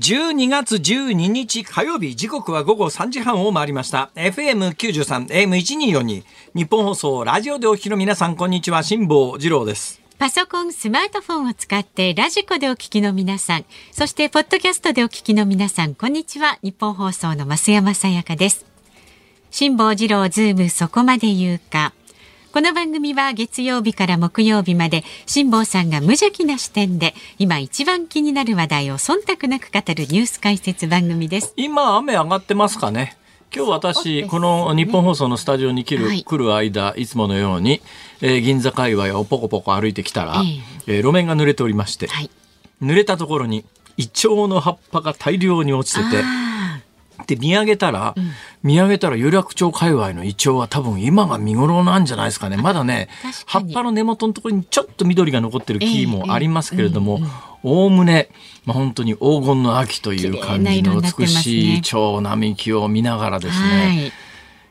[0.00, 16.58] 12月12日火曜日時刻は午後3時半を回りました FM93 AM1242 ニッポン放送ラジオでお聞きの皆さんこんにちは辛坊治郎ですパソコン、スマートフォンを使ってラジコでお聞きの皆さん、そしてポッドキャストでお聞きの皆さん、こんにちは。
[16.62, 18.66] ニッポン放送の増山さやかです。
[19.50, 21.94] 辛坊治郎ズームそこまで言うか。
[22.52, 31.54] この番組は月曜日から木曜日まで辛坊さんが無邪気な視点で今一番気になる話題を忖度なく語るニュース解説番組です。
[31.56, 33.16] 今雨上がってますかね。
[33.54, 37.82] 今日私、この日本放送のスタジオに来る,、来る間いつものように、
[38.20, 40.42] えー、銀座界隈をポコポコ歩いてきたら、
[40.88, 42.30] えー、路面が濡れておりまして、はい、
[42.82, 43.64] 濡れたところに
[43.96, 46.24] イチョウの葉っぱが大量に落ちてて
[47.30, 48.30] で見上げたら、うん、
[48.62, 53.08] 見上げたら有楽町界隈のイチョウは多分今が見頃なんじゃないですかねまだね
[53.46, 57.20] 葉っぱの根元のところにちょっと緑が残ってる木もありますけれども
[57.62, 58.28] おおむね、
[58.64, 64.12] まあ、本当に黄金の秋という感じの美しいイチョウ並木を見ながらですね、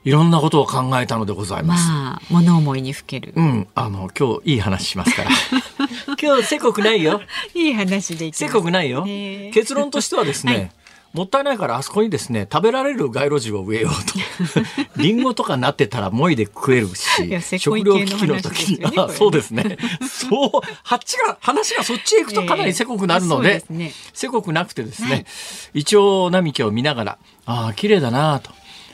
[0.03, 1.87] いろんなことを考えたのでございます。
[1.87, 3.33] まあ、物思いにふける。
[3.35, 5.29] うん、あの、今日いい話しますから。
[6.21, 7.21] 今日せこくないよ。
[7.53, 9.05] いい話でせこくないよ。
[9.53, 10.71] 結論としてはですね、はい
[11.13, 14.97] もったいないからあそこにですね食べられる街路樹を植えようと。
[15.01, 19.77] リンゴとかなってたらもいで食えるし食料危機の時に、ね、そうですね。
[20.07, 25.25] そう蜂が話がそっちへ行くとかなりせこくなるのでえーね、せこくなくてですね、はい、
[25.73, 28.51] イチョウ並木を見ながらああ綺麗だなと。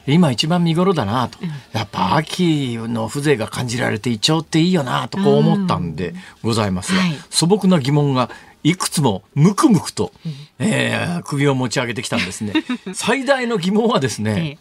[0.07, 1.39] 今一番見頃だなと、
[1.73, 8.29] やっぱ秋の風情が感じられてイチョウっていいよなとこう思ったんでございますが、はい、素朴な疑問が
[8.65, 10.11] いくつもむくむくと、
[10.57, 12.53] えー、首を持ち上げてきたんですね。
[12.95, 14.57] 最大の疑問はですね、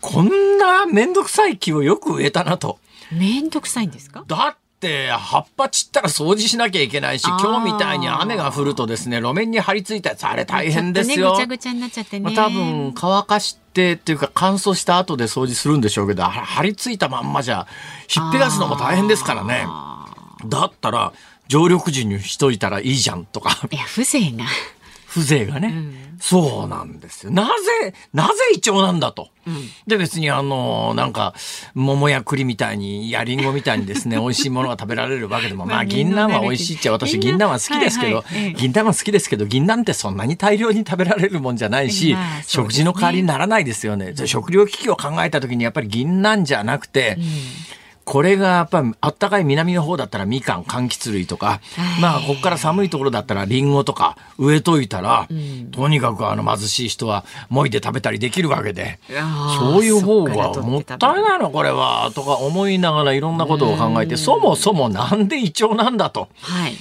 [0.00, 2.78] こんな面倒くさい木をよく植えたなと。
[3.12, 4.24] 面倒くさいんですか？
[4.26, 11.32] だって葉っぱ散ったら掃除しなきゃいけないし今日みたいに雨が降るとですね路面に張り付いたやつあれ大変ですよ。
[11.32, 12.34] ね、ぐちゃぐちゃになっちゃってね。
[12.34, 17.66] 多分乾かしてっていうか乾燥した後で掃除するんでしょうけど張り付いたまんまじゃ
[18.08, 19.66] ひっぺがすのも大変ですからね。
[20.46, 21.12] だったら
[21.48, 23.50] 常緑樹にしといたらいいじゃんとか。
[23.70, 24.44] いや、風情が。
[25.14, 27.30] 風情がね、うん、そうなんですよ。
[27.30, 29.28] なぜ、なぜイチョウなんだと。
[29.46, 29.54] うん、
[29.86, 31.34] で、別にあの、なんか、
[31.74, 44.14] 桃や栗みたいに、やりんごみたいにですね、 美味しいものが食べられるわけでも、まあ、銀杏は美味しいっちゃ、私、銀杏は好きですけど、はいはい、銀杏は好きですけど、銀杏ってそんなに大量に食べられるもんじゃないし、まあね、食事の代わりにならないですよね。
[44.26, 47.24] 食料危機を考えた時に、やっぱり銀杏じゃなくて、うん
[48.04, 51.60] これがやっぱりあったかい南の方だったらみかん柑橘類とか、
[52.00, 58.98] まあここから寒いところだったらりんごとか植えといたら、うん、とにかくあの貧しい人はもいで食べたりできるわけで。
[59.58, 62.10] そういう方がもったいないのこれは。
[62.14, 66.28] とか思いながらいろんなことを考えてそもそもなんでイチョウなんだと。
[66.40, 66.74] はい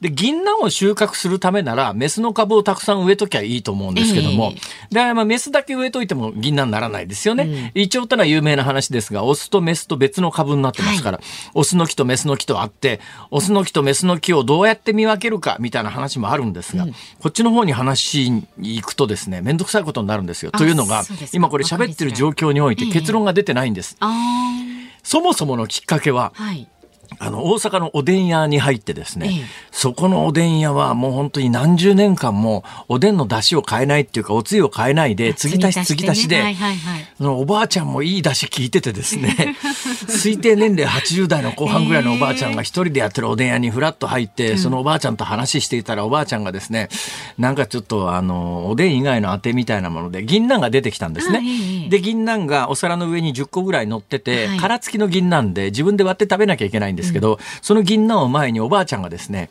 [0.00, 7.70] で、銀杏を収穫するためなら、メスの株をたくさん植えときゃいいと思うんですけども、えー、で、まあ、メスだけ植えといても銀杏にならないですよね。
[7.74, 13.00] うん、イチョウってのは有名な話ですが、オスとメスと別の株になってますから、はい、オスの木とメスの木とあって、
[13.30, 16.96] オスの木とメスの木をどうやって見分けるかみたいな話もあるんですが、うん、こ
[17.28, 20.50] っちの方に話に行くとですね、めんどくさいことになるんですよ。
[20.50, 21.04] というのが、
[21.34, 23.98] 今これ喋ってる状況において結論が出てないんです。
[24.00, 24.08] えー、
[25.02, 26.66] そもそものきっかけは、はい
[27.18, 36.42] あの大阪のおでん屋に入ってですね、ええ、そこのおでん屋はもう本当に何十年間もおでんの出汁を変えないっていうかおつゆを変えないで継ぎ足し継ぎ足しで、
[37.20, 39.56] おばあちゃんもいい出汁聞いててですね
[40.08, 46.88] 推定年齢80代の後半ぐらいのおばあちゃんが一人でやってるおでん屋にふらっと入って、そのおばあちゃんと話していたらおばあちゃんがですね
[47.38, 51.88] なんかちょっとあのおでん以外のあてみたいなもので銀杏が出てきたんですね。
[51.90, 59.50] で銀杏がお皿の上に10個ぐらい乗ってて、殻付きの銀杏で自分で割って食べなきゃいけないんですですけど、その銀杏を前におばあちゃんがですね、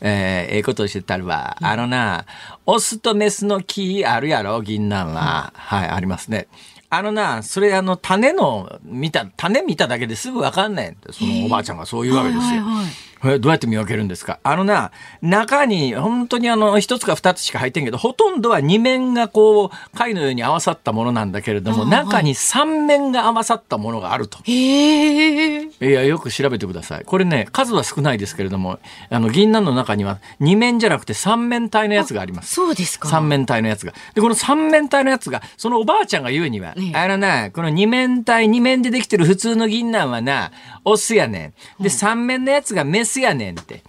[0.00, 1.56] えー、ええことしてたるわ。
[1.60, 2.24] あのな、
[2.66, 5.52] オスとメスの木あるやろ、銀杏は。
[5.54, 6.48] はい、ありますね。
[6.90, 12.42] あのな、それあの、種の、見た、種見ただけですぐわかんないって、そのおばあちゃんがそう言うわけですよ。
[12.44, 12.86] はいはいはい
[13.24, 14.38] えどうやって見分けるんですか？
[14.42, 14.92] あのな、
[15.22, 24.38] 中に本当にあの一つか二つしか入ってんけど、ほとんどは二面がこう、貝のように合わさったものなんだけれども、中に三面が合わさったものがあると。
[24.44, 25.62] へえ。
[25.64, 27.04] いや、よく調べてください。
[27.04, 28.78] これね、数は少ないですけれども、
[29.10, 32.54] あの、銀杏の中には二面じゃなくて三面体のやつがあります。
[32.54, 33.08] そうですか。
[33.08, 33.92] 三面体のやつが。
[34.14, 40.52] で、この三面体のやつが、そのおばあちゃんが言うには、ええあのな、この二面体、二面でできてる普通の銀杏はな、
[40.84, 41.82] オスやねん。
[41.82, 43.82] で、三面のやつがメスやねんって。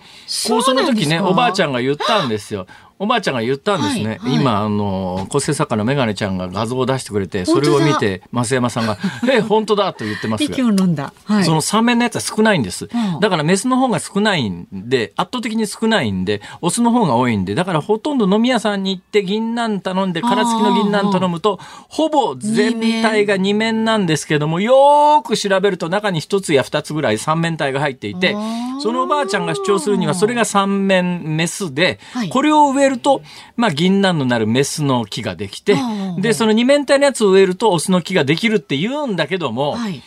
[0.47, 2.67] こうその時ね、おばあちゃんが言ったんですよ。
[3.01, 4.03] おばあちゃんが言ったんですね。
[4.03, 8.97] はいはい今、あの、構成作家のメガネちゃんが画像を出してくれて、それを見て、増山さんが、
[9.31, 10.61] え、本当だと言ってますが息。
[10.61, 11.13] を飲んだ。
[11.23, 11.45] はい。
[11.45, 12.85] その三面のやつは少ないんです。
[12.85, 28.35] んだからメスの方が少ないんで、圧倒的に少ないんで、オスの方が多いんで、だからほとんど飲み屋さんに行って銀杏頼んで、殻付きの銀杏頼むと、ほぼ全体が二面なんですけども、よーく調べると中に一つや二つぐらい三面体が入っていて、
[28.81, 33.21] そのおばあちゃんが主張するには、それが三面メスではい、これを植えると、
[33.55, 35.75] まあ銀杏のなるメスの木ができて
[36.19, 40.01] で、その二面体のやつを植えるとオスの木ができるって言うんだけども、はい。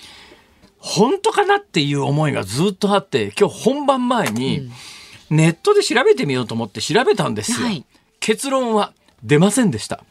[0.78, 4.68] 本当かなっていう思いがずっとあって今日本番前に
[5.30, 7.66] ネットで調べてみようと思って調べたんですよ。
[7.66, 7.86] はい
[8.22, 8.92] 結論は
[9.24, 10.04] 出ませんでした。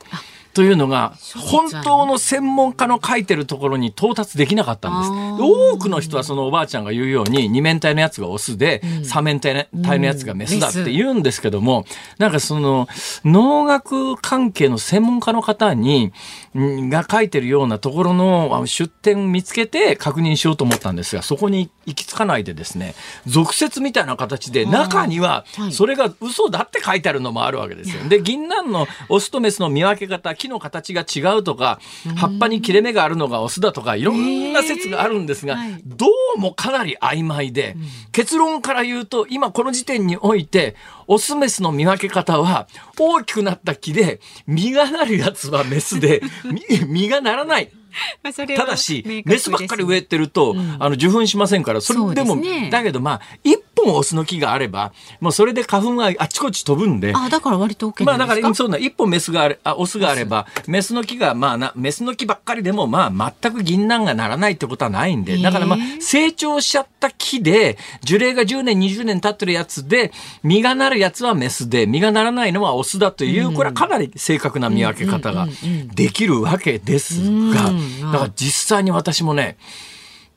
[0.54, 5.12] というのが本当の専門家の書いてるところに到達できなかったんです。
[5.44, 11.86] 多くの人はそのおばあちゃんが言うように二面体のやつがオスで、三面体のやつがメスだって言うんですけども、
[12.18, 12.88] なんかその
[13.24, 16.12] 農学関係の専門家の方に
[16.58, 22.94] んが書いてるようなところの出典見つけて確認しようと思ったんですがそこに行き着かないでですね
[23.26, 25.72] 俗説みたいな形で中にははい。
[25.72, 28.08] それが嘘だって書いてあるのもあるわけですよ。
[28.08, 31.80] で銀杏のオスとメスの見分け方木の形が違うとか
[32.16, 35.82] 葉っぱに切れ目があるのがオスだとかいろんな説があるんですが、はい。
[35.86, 37.76] どうもかなり曖昧で、
[38.12, 40.76] 結論から言うと今この時点において
[41.08, 42.68] オスメスの見分け方は
[42.98, 46.22] 大きくなった木で実がなるやつはメスで
[46.70, 47.70] 実実がならない。
[48.58, 52.38] ただしメスばっかり植えてると、あの受粉しませんからそれでも
[52.70, 57.14] だけどまあ一本オスの木があればもうそれで花粉があっちこっち飛ぶんで。
[57.16, 58.42] あ、だから割と OK まあだなんですか？
[58.44, 65.38] からそうな一本メスがあれあオスがあればメスの木がまあなメスの木ばっかりでもまあ全く銀杏がならないってことはないんで。
[65.38, 70.12] だからまあ成長しちゃった木で樹齢が10年20年経ってるやつで
[70.44, 75.48] 実がなるやつはメスで実がならないのはオスだという、これはかなり正確な見分け方が
[75.96, 77.22] できるわけです
[77.52, 78.02] が、うん。
[78.12, 79.58] だから実際に私もね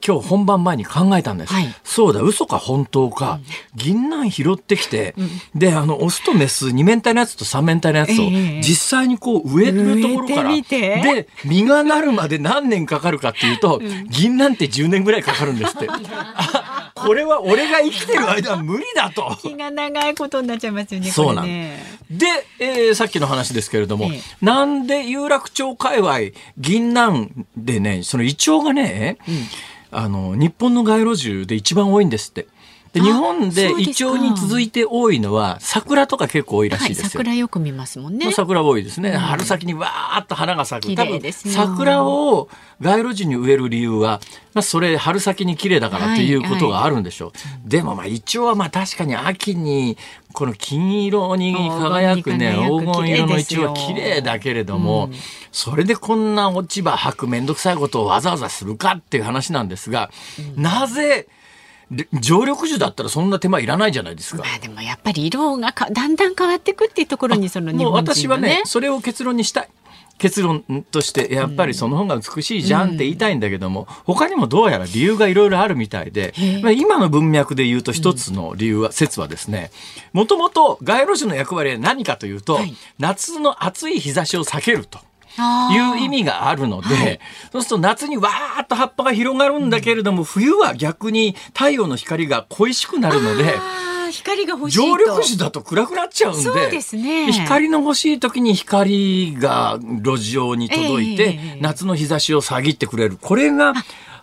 [0.06, 1.74] 今日本番前に考えたんです、はい。
[1.82, 3.40] そうだ嘘か本当か、
[3.74, 5.14] 銀杏拾ってきて、
[5.54, 11.14] であのオスとメス二面体のやつと三面体のやつをええ実際にこう植えるところから、植えてみて。
[11.14, 15.88] で実がなるまで何年かかるかっていうと、銀杏って10年ぐらいかかるんですって。
[15.88, 19.36] あ これは俺が生きてる間は無理だと。
[19.42, 21.10] 気が長いことになっちゃいますよね。
[21.10, 21.44] そうなん。
[21.44, 21.82] ね。
[22.10, 22.26] で、
[22.58, 24.20] えーさっきの話ですけれども、ええ。
[24.40, 26.18] なんで有楽町界隈
[26.56, 29.18] 銀杏でねそのイチョウがね、
[29.96, 32.48] あの日本の街路樹で一番多いんですって。
[32.94, 37.10] であ日本でイチョウに続いて多いのは桜とか結構多いらしはいい、ですよ。
[37.10, 38.30] 桜よく見ますもんね。
[38.32, 39.12] 桜多いですね。
[39.12, 40.94] 春先にわーっと花が咲く。
[40.94, 42.48] 綺麗ですよ多分桜を
[42.80, 44.20] 街路樹に植える理由は、
[44.52, 47.32] まあ、それ春先に綺麗だからっていうことがあるんでしょう。
[47.68, 49.96] でもまあイチョウはまあ確かに秋に
[50.32, 55.10] この金色に輝くね黄黄金色のイチョウは綺綺麗だけれども、
[55.52, 60.10] それでこんな落ち葉吐くめんどくさいことをわざわざするかっていう話なんですが、
[60.56, 61.28] なぜ
[61.90, 64.42] で常緑樹だったらそんな手間いらないじゃないですか。
[64.42, 68.62] まあでもやっぱり色がかだんだん変わっていくっていうところにその日もう本私はね人のね。
[68.66, 69.68] それを結論にしたい
[70.18, 79.70] 結論としてやっぱりその方が美しいじゃんって言いたいんだけども、他にもどうやら理由がいろいろあるみたいでまあ、今の文脈で言うと一つの理由は、説はですね
[80.12, 84.98] もともと街路樹の役割は何かというと、はい夏の暑い日差しを避けると。
[85.72, 87.20] いう意味があるので、
[87.52, 93.54] そうすると夏にわーっと葉っぱが広がるんだけれども、冬は逆に太陽の光が恋しくなるので、
[94.10, 94.82] 光が欲しいと。
[94.86, 97.32] 常緑樹だと暗くなっちゃうんでそうですね。
[97.32, 101.26] 光の欲しい時に光が路上に届いて、え
[101.56, 103.18] え夏の日差しを遮ってくれる。
[103.20, 103.72] これが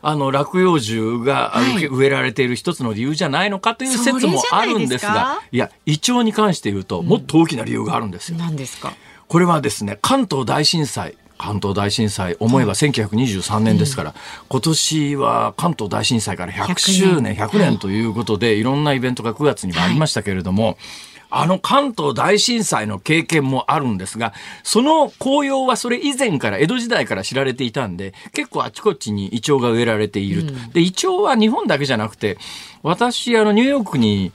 [0.03, 8.37] あの落葉樹がはい植えられている一つの理由じゃないのかという説もあるんですがいいやイチョウに関して言うともっと大きな理由があるんですよ。
[8.39, 8.93] 何ですか？
[9.31, 14.13] これはですね関東大震災関東大震災思えば1923年ですから、
[14.47, 20.77] 今年は関東大震災から100周年100年ということで、いろんなイベントが9月にもありましたけれども、
[21.31, 24.33] あの関東大震災の経験もあるんですが、
[24.63, 30.53] その紅葉はそれ以前から、江戸時代から知られていたんで、結構あちこちにイチョウが植えられていると。
[30.73, 32.37] で、イチョウは日本だけじゃなくて、
[32.83, 34.31] 私、あの、ニューヨークに、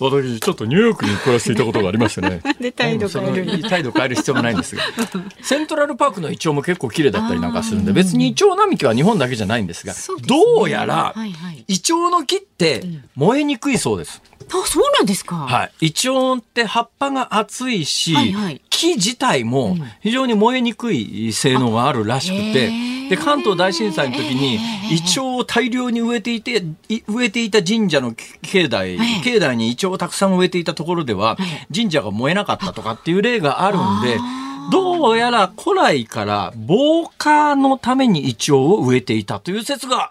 [0.00, 2.40] 私、ちょっとニューヨークに暮らしていたことがありましてね。
[2.60, 4.82] で態度変える態度変える必要がないんですが。
[5.42, 14.22] セントラルパークのイチョウも結構綺麗だったりなんかするんで、別にイチョウ並木は日本だけじゃないんですが、そうですねどうやらはいはい、イチョウの木って燃えにくいそうです。
[14.50, 15.36] あ、そうなんですか。
[15.36, 15.86] はい。
[15.86, 22.70] イチョウって葉っぱが厚いし、はいはい木自体も非常に燃えにくい性能があるらしくて、
[23.08, 24.60] で、関東大震災の時に、
[24.94, 31.36] イチョウを大量に植えていて、い植えていた神社の境内、はい境内にイチョウをたくさん植えていたところでは、
[31.74, 34.18] 神社が燃えなかったとかっていう例があるんで、
[34.70, 40.10] どうやら古来から防火のためにイチョウを植えていたという説が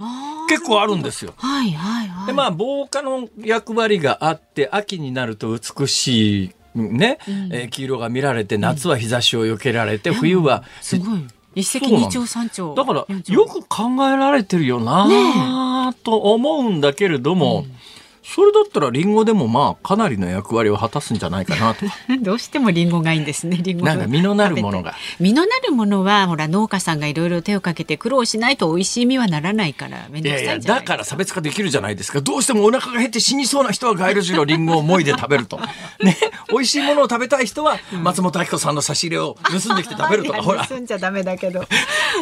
[0.49, 1.33] 結構あるんですよ。
[1.37, 2.27] はいはいはい。
[2.27, 7.19] でまあ防火の役割があって秋になると美しいね、
[7.51, 11.27] えー黄色が見られて夏は日差しを避けられて、冬はすごい。
[11.55, 12.75] 一石二鳥三鳥。
[12.75, 17.65] だからよく考えられてるよなと思うんだけれども、
[18.35, 21.85] それだったらリンゴでもまあかなりの役割を果たすんじゃないかなと。
[22.21, 23.57] どうしてもリンゴがいいんですね。
[23.61, 24.95] リンゴなんか実のなるものが。
[25.19, 32.19] 実のなるものはほら農家さんがいろいろ手をかけて苦労しないと美味しい実はならないからめんどくさいんじゃないだから差別化できるじゃないですか。
[32.19, 35.57] どうしてもお腹が減って死にそうな人は街路樹のリンゴをもいで食べると。
[36.03, 36.17] ね。
[36.49, 40.65] 美味しいものを食べたい人は松本明子さんの差し入れを盗んできて食べるとか、 ほら。
[40.65, 41.65] 盗んじゃダメだけど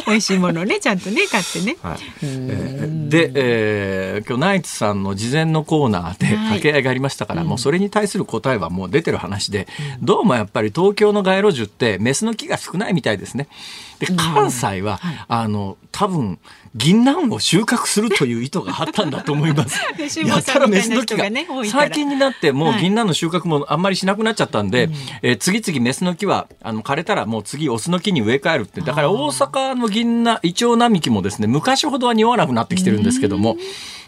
[0.06, 1.76] 美味しいものねちゃんとね買ってね。
[1.82, 9.66] はいえーで、えー今日ナイツさんの事前のコーナーではい掛け合いがありましたから、もうそれに対する答えはもう出てる話で、
[10.02, 13.48] どうもやっぱり東京の街路樹ってメスの木が少ないみたいですね。
[13.98, 16.38] で関西は、あの多分
[16.74, 19.80] 銀杏を収穫するという意図があったんだと思います。
[20.20, 22.82] やたらメスの木ががね最近になってもうはい。
[22.82, 24.90] 銀杏の収穫もあんまりしなくなっちゃったんで、
[25.22, 28.80] えー次々メスの木はあの枯れたらもう次オスの木に植え替えるって。
[28.80, 33.56] だから大阪の銀杏イチョウ並木もですね昔ほどは匂わなくなってきてるんですけども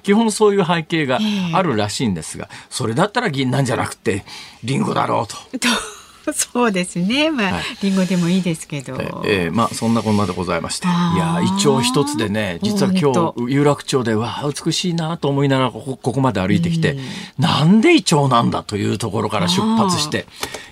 [0.02, 1.18] 基本そういう背景が
[1.52, 4.24] あるらしいんですがそれだったら銀杏じゃなくて
[4.62, 5.68] リンゴだろうと。
[6.34, 8.94] そうですねまあ、はいリンゴでもいいですけど。
[9.24, 16.96] えーまあそんなこんなでございましていやイチョウ一つでね実は今日有楽町でわあ美しいなと思いながらここここまで歩いてきて
[17.38, 20.26] なんでイチョウなんだというところから出発して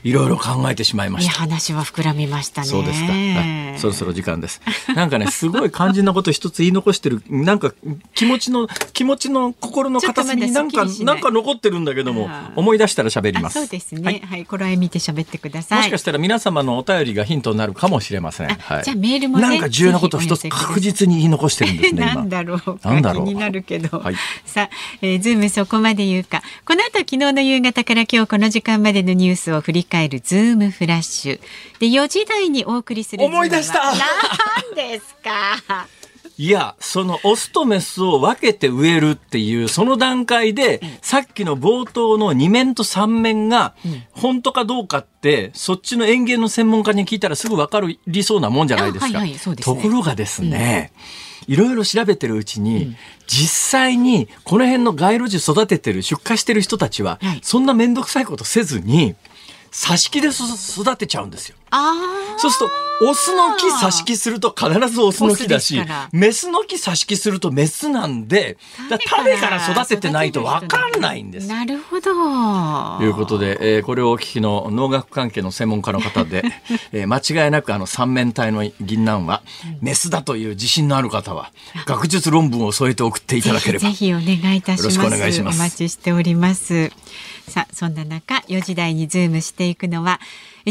[0.07, 1.33] いろいろ考えてしまいました。
[1.33, 2.69] 話は膨らみましたね。
[2.69, 3.79] そうですか、はい。
[3.79, 4.61] そろそろ時間です。
[4.95, 7.75] なんかね、すごい肝心なこと一つ言い残してる、なんか
[8.15, 13.55] 気持ちの、気持ちの心の片隅になんか、なんか残ってるんだけども思い出したら喋りあます。
[13.55, 14.21] そうですね。
[14.23, 15.79] ははいい、これを見て喋ってください。
[15.79, 18.51] もしかしたら皆様のお便りがヒントになるかもしれません。
[18.51, 18.85] あはい。
[18.85, 22.15] じゃあメールもねなんか重要なことを一つ確実に言い残してるんですね、今。
[22.17, 22.61] なんだろう。
[22.79, 23.27] かなんだろう。
[23.27, 24.15] 気になるけど、はい。
[24.45, 24.71] さあ、
[25.03, 26.43] えー、ズームそこまで言うか。
[26.65, 31.41] この後昨日の夕方から今日この時間までのニュースを振り返るズームフラッシュ。
[31.79, 33.75] で4時台にお送りする思い出した。
[33.75, 34.07] ズームは
[34.75, 35.87] 何ですか？
[36.39, 43.75] いや、そのオスとメスを分けて植えるっていう、その段階で、さっきの冒頭の2面と3面が、
[44.13, 49.19] 本当かどうかって、そっちの園芸の専門家に聞いたらすぐ分かりそうなもんじゃないですか。
[49.19, 50.93] あはいはいそうですとねころがですね、
[51.49, 57.41] いろいろ調べてるうちに、実際にこの辺の街路樹育ててる、出荷してる人たちは、はい。
[57.43, 59.15] そんな面倒くさいことせずに、
[59.77, 60.45] 挿し木でそ
[60.81, 61.57] 育てちゃうんですよ。
[61.71, 61.93] あ
[62.39, 65.79] そうすると、オスの木挿し木すると必ずオスの木だし
[66.13, 68.57] メスの木挿し木するとメスなんで、
[68.89, 71.49] だ種から育ててないと分かんないんです。
[71.49, 72.99] なるほど。
[72.99, 76.43] ということで、えーこれをお聞きの農学関係の専門家の方で、
[76.93, 79.43] えー間違いなくあの三面体の銀杏は
[79.83, 81.53] メスだという自信のある方は、
[81.85, 83.81] 学術論文を添えて送っていただければ。
[83.81, 83.89] ぜ。
[83.93, 84.97] ひぜひお願いいたします。
[84.97, 85.57] よろしくお願いします。
[85.57, 86.91] お待ちしております
[87.49, 90.21] さあそんな中4時台にズームしていくのは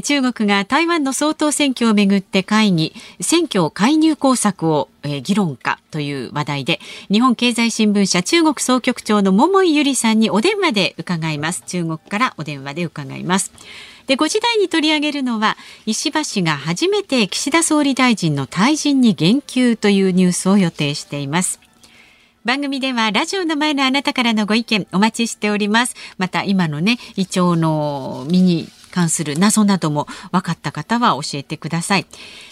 [0.04, 6.80] 中国が台湾の総統選挙をめぐって会議選挙介入工作を、えー議論かという話題で
[7.12, 11.64] 日本経済新聞社中国総局長の桃井由里さんにお電話で伺います。
[11.66, 13.52] 中国からお電話で伺います。
[14.08, 21.65] で5時台に取り上げるのは石破氏が初めて岸田総理大臣の退陣に言及というニュースを予定しています。
[22.46, 25.96] 番組ではラジオの前のあなたからのご意見お待ちしております。
[26.20, 32.06] また今のね、イチョウの実に関する謎なども分かった方は教えてください。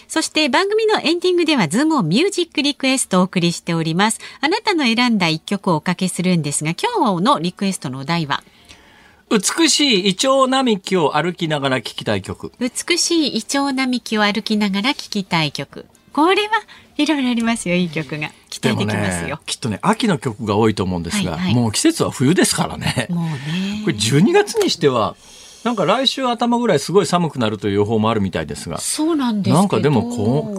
[0.08, 4.18] そして番組のエンディングではズームオンミュージックリクエストをお送りしております。
[4.40, 8.42] あなたの選んだ一曲をおかけするんですが、今日のリクエストのお題は、
[9.30, 12.50] 美しいイチョウ並木を歩きながら聴きたい曲。
[12.58, 15.86] 美しいイチョウ並木を歩きながら聴きたい曲。
[16.12, 16.62] これは
[16.96, 18.30] いろいろありますよいい曲が
[18.70, 23.06] できますよ、ね、きっとね秋の曲が多いと思うんですが、はいはい、もう季節は冬ですからね。
[23.10, 23.82] もうね。
[23.84, 25.16] これ12月にしては
[25.64, 28.78] なんか来週頭ぐらいすごい寒くなるという予報もあるみたいですが。
[28.78, 30.02] そうなんですなんかでも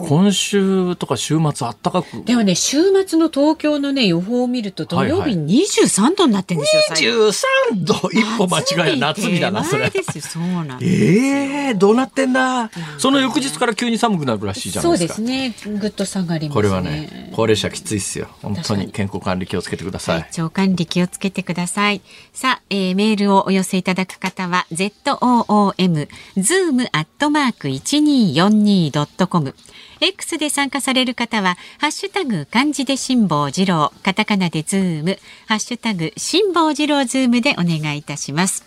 [0.10, 2.24] 今週とか週末あったかく。
[2.24, 7.14] でもね、週末の東京のね、予報を見ると土曜日23度になってるんですよ。
[7.14, 9.92] はいはい、23度一歩間違いゃ夏日だな、それ。
[9.92, 12.72] そうなんですええー、どうなってんだ？
[12.98, 15.14] その翌日から急に寒くなるらしいじゃないですか。
[15.14, 15.80] そうですね。
[15.80, 18.28] ぐっと下がります、ね、これはね、高齢者きついっすよ。
[18.42, 20.22] 本当に健康管理気をつけてください。
[20.24, 22.02] 体調管理気をつけてください。
[22.34, 29.56] さあ、えー、メールをお寄せいただく方は、ZOO m zoom アットマーク一二四二ドットコム
[30.02, 38.64] X で参加される方は、ハッシュタグ漢字で辛坊治郎、カタカナでズーム、ハッシュタグ辛坊治郎ズームでお願いいたします。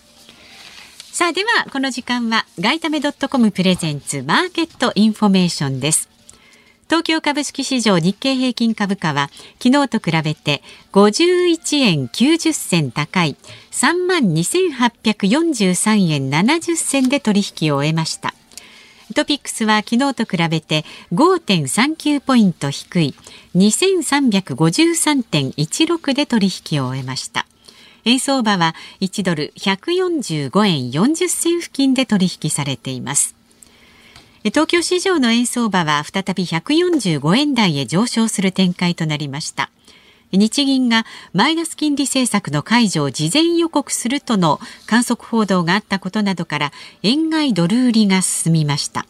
[1.12, 6.17] さあ、では、この時間は、ガイタメドットコムプレゼンツマーケットインフォメーションです。
[6.88, 9.28] 東京株式市場日経平均株価は
[9.62, 13.36] 昨日と比べて51円90銭高い
[13.72, 18.32] 3万2843円70銭で取引を終えました。
[19.14, 23.14] トピックスは昨日と比べて5.39ポイント低い
[23.54, 27.44] 2353.16で取引を終えました。
[28.06, 33.37] 円相場は1ドル145円40銭付近で取引されています。
[34.44, 39.70] 東京市場の円相場は再び145円台へ上昇する展開となりました。
[40.30, 49.06] 日銀がマイナス金利政策の解除を事前予告するとの観測報道があったことなどから円買いドル売りが進みました。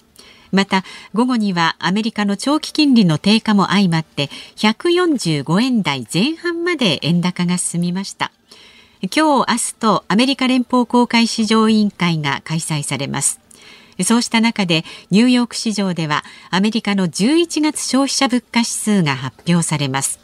[0.51, 0.83] また
[1.13, 8.33] 午後にはアメリカの長期金利の低下も相まって145円台前半まで円高が進みました。
[9.03, 13.48] 今日明日とアメリカ連邦公開市場委員会が開催されます。
[14.05, 20.21] そうした中でニューヨーク市場ではアメリカの11月消費者物価指数が発表されます。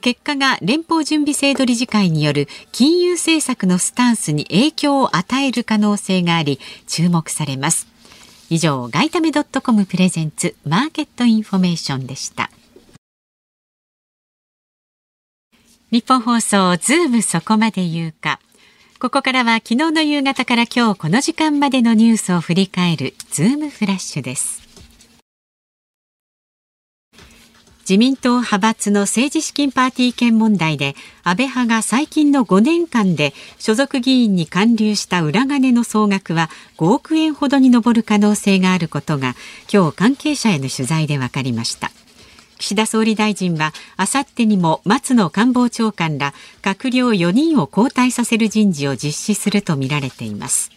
[0.00, 7.86] 結果が連邦準備制度理事会による金融政策のスタンスに影響を与える可能性があり注目されます。
[8.48, 12.50] 以上ガイタメドットコムプレゼンツマーケットインフォメーションでした。
[15.90, 18.40] ニッポン放送ズームそこまで言うか。
[19.02, 24.62] ここからは昨日の夕方から今日この時間までのニュースを振り返るズームフラッシュです。
[27.80, 39.34] 自民党派閥の政治資金パーティー券問題で安倍派が最近の5年間で所属議員に還流した裏金の総額は5億円ほどに上る可能性があることが
[39.68, 41.90] 今日関係者への取材で分かりました。
[42.62, 50.70] 岸田総理大臣はあさってにも松野官房長官ら閣僚4人を交代させる人事を実施するとみられています。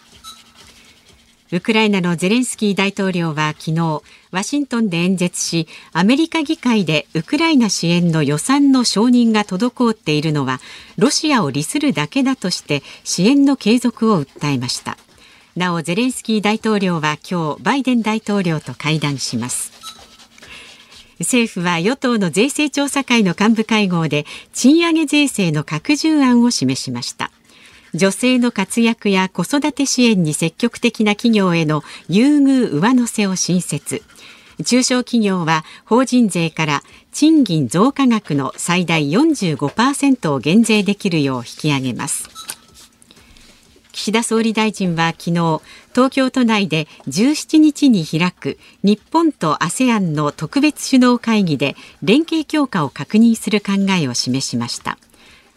[1.51, 10.59] ウクライナのゼレンスキー大統領は昨日ワシントンで演説しアメリカ議会でウクライナ支援の予算の承認が滞っているのは
[10.97, 14.97] ロシアを利するだけだとして支援の継続を訴えました。
[15.55, 19.94] なおゼレンスキー大統領は今日バイデン大統領と会談します。
[21.19, 27.31] 政府は与党の税制調査会の幹部会合で賃上げ税制の拡充案を示しました。
[27.93, 34.03] 女性の活躍や子育て支援に積極的な企業への優遇上乗せを新設。
[34.65, 42.34] 中小企業は法人税から賃金増加額の最大45%を減税できるよう引き上げます。
[43.95, 45.61] 岸田総理大臣は昨日
[45.93, 54.97] 東京都内で17日に開く日本と ASEAN の特別首脳会議で連携強化を確認する考えを示しました。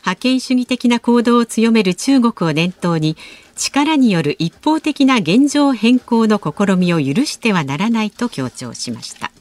[0.03, 3.16] 覇権主義的な行動を強める中国を念頭に
[3.57, 9.33] 力による一方的な現状変更の試みを許してはならないと強調しました。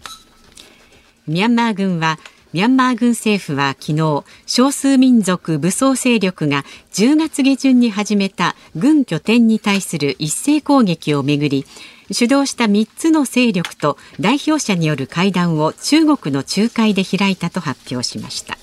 [1.27, 2.17] ミャンマー軍は
[2.53, 11.65] ミャンマー軍政府は昨日少数民族武装勢力が10月下旬に始めた軍拠点に対する一斉攻撃をめぐり
[12.11, 18.57] 主導した3つの勢力と代表者による会談を中国の仲介で開いたと発表しました。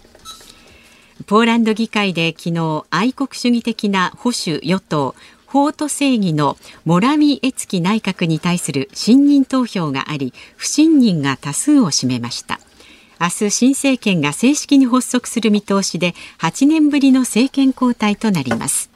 [1.26, 5.14] ポーランド議会で昨日愛国主義的な保守与党
[5.46, 12.58] 法と正義のモラミエツキ内閣に対する信任投票があり不信任が多数を占めました。
[13.20, 18.94] 明日新政権が正式に発足する見通しで8年ぶりの政権交代となります。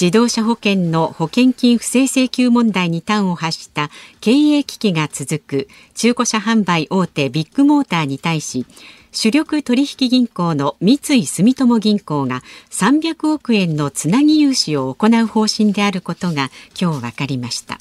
[0.00, 3.90] 自動車保険の保険金不正請求問題に端を発した
[4.22, 8.64] 経営危機が続く中古車販売大手ビッグモーターに対し
[9.12, 16.48] 主力取引銀行の三井住友銀行が300億円のつなぎ融資を行う方針であることが
[16.80, 17.78] 今日分かりました。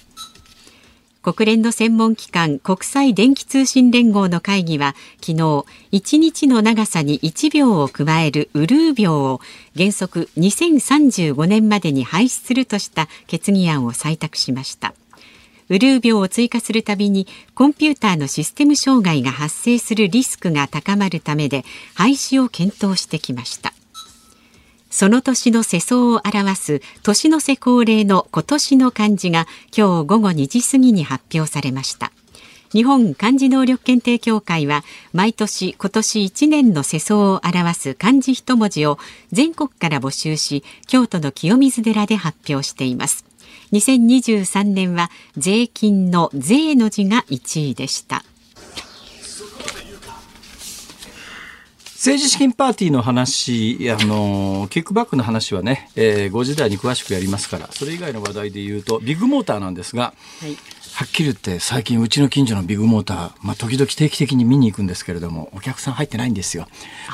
[1.21, 9.41] 国連の専門機関国際電気通信連合の会議は昨日1日の長さに1秒を加えるウルー秒を
[9.75, 14.93] 原則2035年までに廃止するとした決議案を採択しました。
[15.67, 23.73] ウルー秒を追加するたびにコンピューターのシステム障害が発生するリスクが高まるためで廃止を検討してきました。
[24.89, 32.11] その年の世相を表す年の瀬恒例の今年の漢字が今日午後2時過ぎに発表されました
[32.71, 38.99] 日本漢字能力検定協会は毎年今年1年の世相を表す漢字一文字を
[39.31, 43.25] 全国から募集し京都の清水寺で発表しています
[43.71, 48.23] 2023年は税金の税の字が1位でした
[51.99, 60.51] 政治資金パーティーの話、あの、キックバックの話はね、えー、5時台に詳しくやりますから、それ以外の話題で言うと、ビッグモーターなんですが、はい、
[60.93, 66.67] はっきり言って最近うちの近所のビッグモーター、まあ、時々定期的に見に行くんですけれども、お客さん入ってないんですよ。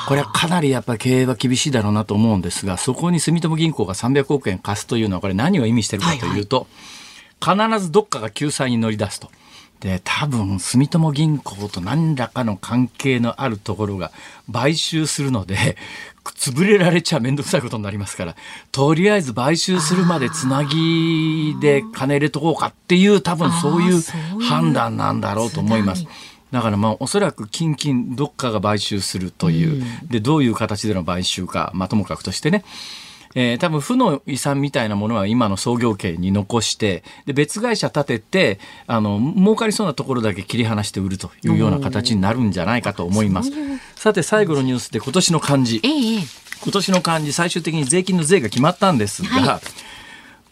[0.07, 6.67] これはかなりやっぱ経営は厳しいだろうなと思うんですが、そこに住友銀行が300億円貸すというのは、これ何を意味してるかというと、は
[7.55, 9.31] いはい、必ずどっかが救済に乗り出すと。
[9.79, 14.11] で多分住友銀行と何らかの関係のあるところが
[14.51, 15.77] 買収するので
[16.23, 18.35] 潰れられちゃ面倒くさいことになりますから
[18.71, 24.01] とりあえず買収するまでつなぎで金入れとこうかっていう多分そういう
[24.41, 26.05] 判断なんだろうと思います。
[26.51, 32.63] だからまあおそらく近々どっかが買収するという、でどういう形での買収か、まあ、ともかくとしてね
[33.35, 43.51] えー、多分負の遺産みたいなものは今の創業家に残してで別会社立ててあの儲かりそうなところだけ切り離して売るというような形になるんじゃないかと思います。
[43.95, 46.19] さて最後のニュースで今年の漢字、ええ、
[46.63, 49.61] 今年の漢字最終的に税金の税が決まったんですが、はい。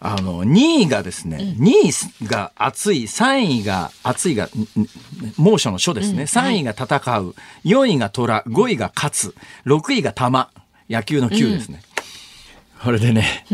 [0.06, 4.50] あの、2位がですね、2位が暑い、3位が暑いが、
[5.38, 10.50] 猛暑の書ですね、3位が戦う、4位が虎、5位が勝つ、6位が玉、
[10.90, 11.80] 野球の球ですね。
[12.84, 13.46] これでね、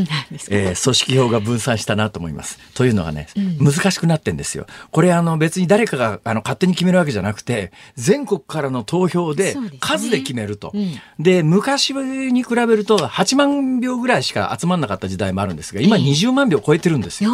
[0.50, 2.58] えー、組織票が分散したなと思います。
[2.74, 4.66] というのがね、うん、難しくなってんですよ。
[4.90, 10.72] これあの別に誰かがあの勝手に決めるわけじゃなくて、全国からの投票で数で決めると。
[10.72, 17.30] で、ねうんで、昔に比べると8万票ぐらいしか集まんなかった時代もあるんですが、今20万票超えてるんですよ。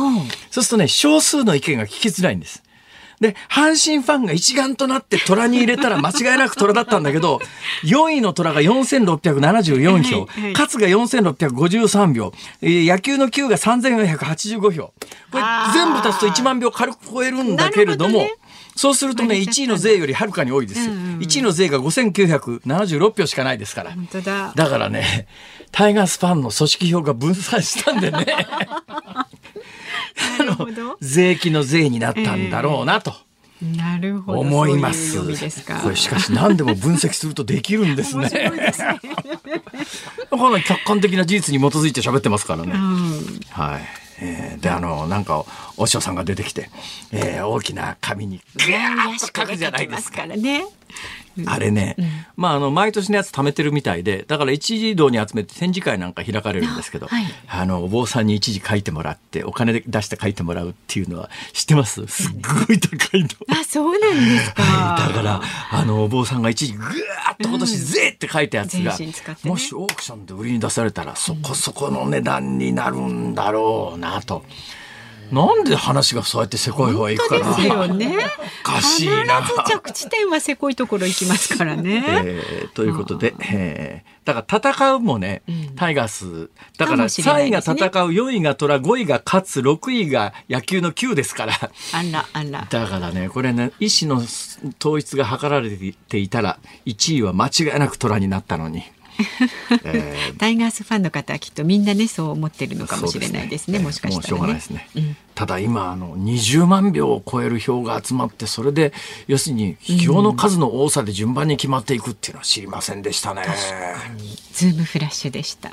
[0.50, 2.62] そうするとね、少数の意見が聞きづらいんです。
[3.20, 7.40] で、阪神ファンが一丸となって虎に入れたら間違いなく虎だったんだけど、
[7.85, 14.92] 4位の虎が4674票、勝が4653票、野球の9が3485票。
[15.31, 15.42] これ
[15.74, 18.26] 全部足すと1万票軽く超えるんだけれども、
[18.77, 20.93] そうするとね、1位の税よりはるかに多いですよ。
[20.93, 23.97] 1位の税が5976票しかないですから。
[24.23, 25.27] だだからね、
[25.73, 28.27] タイガースファンの組織票が分散したんでね。
[31.01, 33.15] 税金の税になったんだろうなと。
[33.62, 35.19] なるほど思います。
[35.19, 35.35] うう
[35.83, 38.29] これしかし何でも分析するとできるんですね。
[38.29, 38.37] か
[40.51, 42.73] なり客観的な事実に基づいて喋ってますからね。
[42.75, 44.06] うん、はい。
[44.20, 45.44] えー、であのなんか
[45.76, 46.70] お師匠さんが出てきて、
[47.12, 50.22] えー、大きな紙にグーッと書くじゃないですか。
[50.22, 50.64] からね。
[51.44, 62.07] あれね、うん、まああの毎年のやつ貯めてるみたいでだから一時堂に集めて展示会なんか開かれるんですけど、はい、あのお坊さんに一時書いてもらってお金で出して書いてもらうっていうのは知ってます？
[62.07, 62.33] すっ
[62.66, 63.29] ごい高いの。
[63.51, 66.92] あそうなんですか、はい、だからあのお坊さんが一時ぐーっ
[67.38, 69.12] と今年「ぜ」って書いたやつが、ね、
[69.44, 74.44] もしオークションで売りに出されたらそこそこの値段になるんだろうなと。
[75.33, 77.57] なんで話がそうやってせこい方へ行くかな。
[77.57, 78.17] ですよね。
[78.65, 79.43] おかしいな。
[79.43, 82.05] 必ず着地点はせこいところ行きますからね。
[82.25, 87.79] えー、ということで、えー、だから戦うもね、うん、タイガース、だから3位が戦う、
[88.11, 91.55] 4位が虎、5位が勝つ、6位が野球の9ですから。
[91.55, 91.69] あ
[92.12, 92.67] らあら。
[92.69, 94.25] だからね、これね、意思の
[94.81, 95.71] 統一が図られ
[96.09, 98.85] ていたら、1位は間違いなく虎になったのに。
[99.85, 104.88] えー、タイガースファンの方はきっとみんなねそう思ってるのかもしれないですね、ね、もしかしたら、ね、ね。
[104.96, 108.92] うん、ただ今あの20万票を超える票が集まってそれで
[109.26, 113.42] 要するに票の数の多さで順番に決まっていくっていうのは知りませんでしたね。
[114.52, 115.70] ズームフラッシュでした。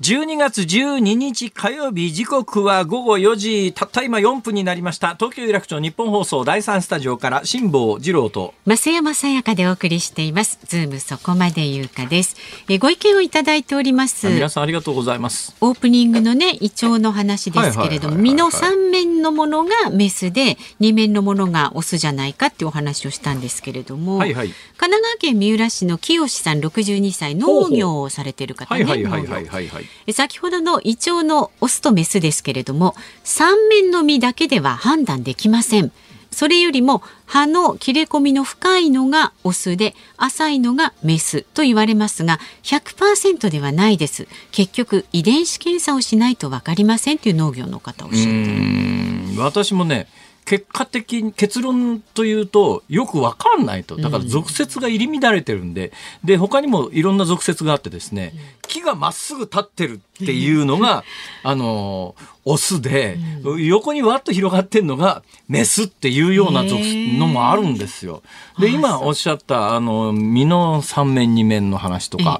[0.00, 5.14] 12月12日火曜日時刻は午後4時たった今4分になりました。
[5.14, 8.54] 東京有楽町日本放送第3スタジオから辛坊治郎と。
[8.66, 10.58] 増山さやかでお送りしています。
[10.64, 12.36] ズームそこまで言うかです。
[12.70, 14.26] えご意見をいただいております。
[14.30, 15.54] 皆さんありがとうございます。
[15.60, 35.92] オープニングのねイチョウの話ですけれども実の3面のものがメスで2面のものがオスじゃないかっていうお話をしたんですけれども、はいはい、神奈川県三浦市の清さん62歳農業をされている方ねはいはいはいはいはい先ほどのイチョウのオスとメスですけれども三面の実だけでは判断できません。
[36.30, 44.28] それよりも葉の切れ込みの深いのがオスで浅いのがメスと言われますが100%ではないです。
[44.52, 49.40] 結局遺伝子検査をしないと分かりませんという農業の方おっしゃってる。
[49.40, 50.06] 私もね
[50.44, 53.96] 結果的に結論というとよくわかんないと。
[53.96, 58.32] だから俗説が入り乱れてるんで、うん、で他にもいろんな俗説があってですね、
[58.70, 61.02] 木がまっすぐ立ってるっていうのが、
[61.42, 68.22] あのオスで、うん、横にわっと広がってるのがメスっていうようなのもあるんですよ。
[68.58, 72.38] で今おっしゃったあの実の三面二面の話とか、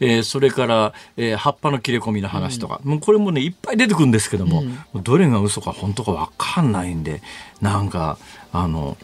[0.00, 7.20] えー、それから、えー、葉っぱの切れ込みの話とか、うん、もうこれもねいっぱい出てくるんですけども、うん、どれが嘘か本当か分かんないんで
[7.60, 8.18] なんか
[8.52, 8.96] あの。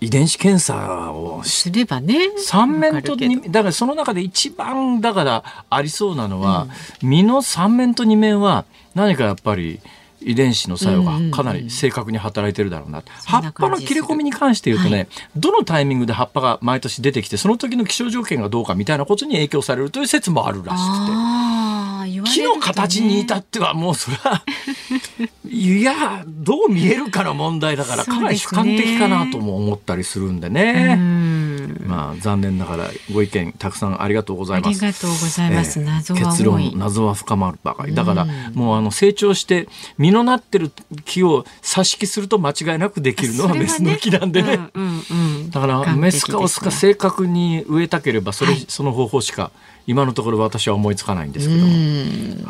[0.00, 6.68] 遺伝子検査をすればね三面とだからその中で一番だからありそうなのは、
[7.02, 8.64] うん、身の三面と二面は
[8.94, 9.80] 何かやっぱり
[10.20, 21.58] 遺伝子の作用がかなり正確に働いてるだろうな、うんうん、葉っぱの切れ込みに関して言うとね、はい、どのタイミングで葉っぱが毎年出てきてその時の気象条件がどうかみたいなことに影響されるという説もあるらしくて。
[22.24, 24.42] 木の形に至ってはもうそれは
[25.48, 30.98] いやどう見えるかの問題だからかなり主観的かなとも思ったりするんでね。
[31.86, 34.84] まあ残念ながらご意見たくさんありがとうございます。
[34.84, 35.80] ありがとうございます。
[35.80, 37.94] えー、謎は結論謎は深まるばかり。
[37.94, 40.70] だからもうあの成長して実のなってる
[41.04, 44.56] 木を挿し木すると間違いなくできるのはメスの木なんでね。
[44.56, 49.50] ねうんうんうん、だからメスかオスか正確に植えたければそれ、はい、その方法しか
[49.88, 51.66] 今のところ私は思いつかないんですけども、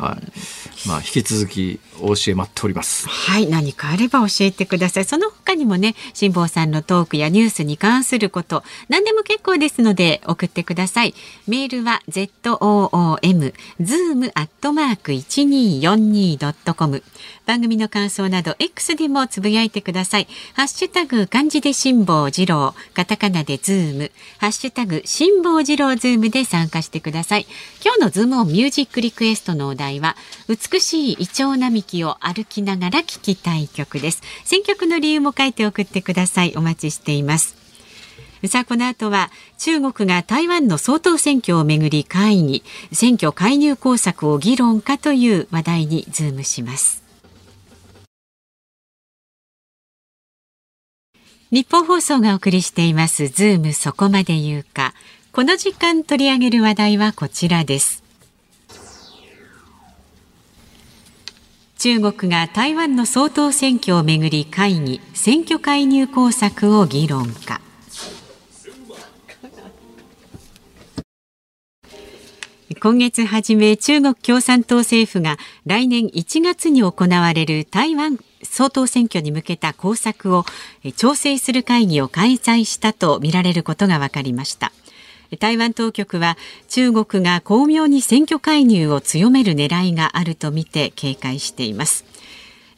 [0.05, 3.07] はい、まあ引き続きお教え待っております。
[3.07, 5.05] はい、何かあれば教えてください。
[5.05, 11.15] その他にもね、辛坊さんのトークやニュースに関すること、何でも結構ですので送ってください。
[11.47, 17.03] メールは z o o m zoom アットマーク一二四二ドットコム。
[17.49, 20.27] 番組の感想など X でもつぶやいてください。
[20.53, 27.47] ハッシュタグ漢字で辛坊治郎、カタカナでズーム、ハッシュタグ辛坊治郎ズームで参加してください。
[27.83, 30.15] 今日のズームオンミュージックリクエストのお題は
[30.47, 34.21] 美しいイチョウ並木を歩きながら聴きたい曲です。
[34.45, 36.53] 選曲の理由も書いて送ってください。
[36.55, 37.55] お待ちしています。
[38.45, 47.08] さあこの後は中国が台湾の総統選挙をめぐり会議選挙介入工作を議論かという話題にズームします
[51.51, 54.93] ニッポン放送がお送りしていますズームそこまで言うか。
[55.31, 58.03] この時間取り上げる話題はこちらです。
[61.79, 67.61] 中国が台湾の総統選挙をめぐり会議選挙介入工作を議論か。
[72.79, 80.45] 今月初め中国共産党政府が来年1月に行われる台湾総統選挙に向けた工作を
[80.95, 84.71] 調整する会議を開催したとみられることが分かりました。
[85.39, 86.37] 台湾当局は
[86.69, 92.05] 中国が巧妙に選挙介入を強める狙いがあるとみて警戒しています。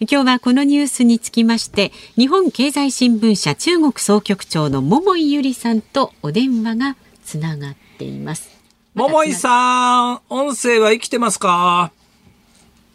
[0.01, 8.49] 今日はこのニュースにつきまして日本経済新聞社中国総局長の桃井由里さんとお電話がつながっています。
[8.95, 11.93] 桃井さん音声は生きてますか？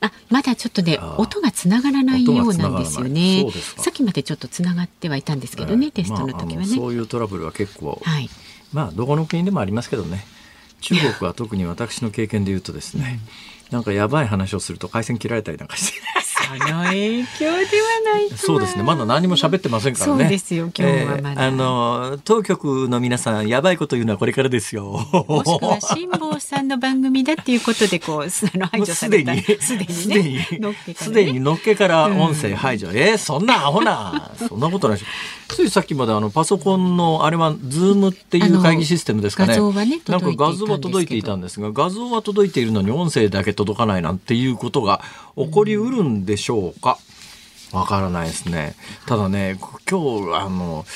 [0.01, 3.47] あまだちょっとね音がつながらないようなんですよね。
[3.77, 8.29] さっきまでちょっとつながってはいたんですけどね、えー、テストの時はね、まあ、そういうトラブルは結構、はい、
[8.73, 10.25] まあどこの国でもありますけどね。
[10.81, 13.19] 中国は特に私の経験で言うとですね、
[13.71, 16.17] なんかやばい話をすると回線切られたりなんかして。
[16.47, 17.59] その影響では
[18.15, 18.85] ないそうですね。
[18.85, 20.23] まだ何も喋ってませんからね。
[20.23, 20.71] そうですよ。
[20.77, 24.85] 今日はまだ、えー、あの当局の皆さんやばいこと言うのはこれからですよ。
[25.29, 30.39] もしくは辛坊さんの番組だっていうことでこうあの排除されたすでにすでに
[30.95, 32.89] すでにのっけから音声排除。
[32.89, 35.05] うん、えー、そんなアホな そんなことないし。
[35.49, 39.55] ついさっきまであのパソコンのあれはズームっていう会議システムですかね。
[39.55, 45.01] 画像はねなんか画像は届いていたんですが画像は届いているのに音声だけ届かないなんていうことが
[45.37, 46.99] 起こりうるんでしょうか。
[47.77, 48.75] わからないですね。
[49.07, 49.59] ただね、
[49.89, 50.87] 今日、あの、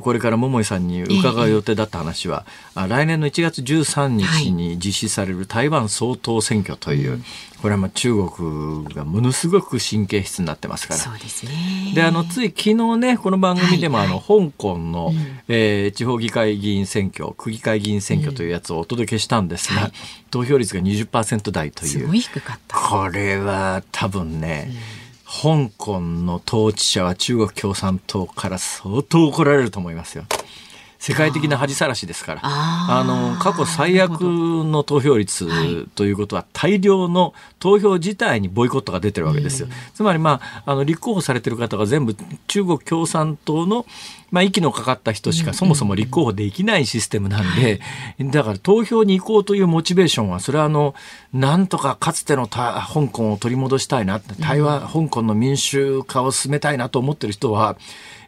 [0.00, 2.44] これから桃井さんに伺う予定だった話は、
[2.76, 7.20] えー、来年の1月13日に実施される台湾総統選挙という、はい、
[7.62, 11.00] これはまあ中国がものすごく神経質になってますから。
[11.00, 11.92] そうですね。
[11.94, 19.92] で、あの、つい昨日ね、この番組でも、はいはい、あの、香港の、うん、えー、地方議会議員選挙、区議会議員選挙というやつをお届けしたんですが、うん
[20.34, 21.90] 投票率が20%台という。
[21.90, 22.76] すごい低かった。
[22.76, 24.66] これは多分ね、
[24.98, 25.03] うん
[25.42, 30.24] 香港の統治者は中国共産党から相当怒られると思いますよ。
[31.00, 32.40] 世界的な恥さらしですから。
[32.42, 39.68] あの過去最悪の投票率ということは大量の投票自体にボイコットが出てるわけですよ。
[39.92, 42.16] つまり、まあ、あの立候補されてる方が全部
[42.46, 43.84] 中国共産党の
[44.34, 47.80] まあ、息のかかった人しかそもそも立候補できないシステムなんで、
[48.20, 50.96] だから投票に行こうというモチベーションは、それはあの、
[51.32, 57.76] なんとかかつての香港を取り戻したいな、台湾、香港の民主化を進めたいなと思ってる人は、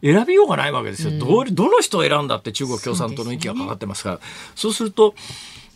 [0.01, 1.19] 選びようがないわけですよ。
[1.19, 4.21] どどの人を選んだって中国共産党の息がかかってますから。
[4.55, 5.17] そうすると、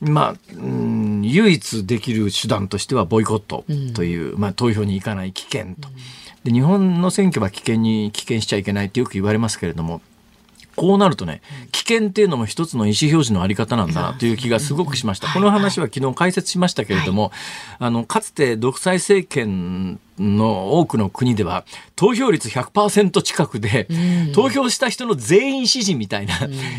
[0.01, 3.65] まあ、うん、唯一できる手段としてはボイコット
[3.95, 5.89] という、うん、まあ、投票に行かない危険と。
[6.45, 10.01] で日本の選挙は危険に危険しちゃいけないってよく言われますけれども
[10.81, 15.31] こうなるとね、危険っていうのも一つの意思表示のあり方なんだなという気がすごくしました。
[15.31, 17.33] この話は昨日解説しましたけれども、
[17.79, 21.65] あの、かつて独裁政権の多くの国では
[21.97, 23.89] 投票率100%近くで、
[24.35, 26.35] 投票した人の全員支持みたいな、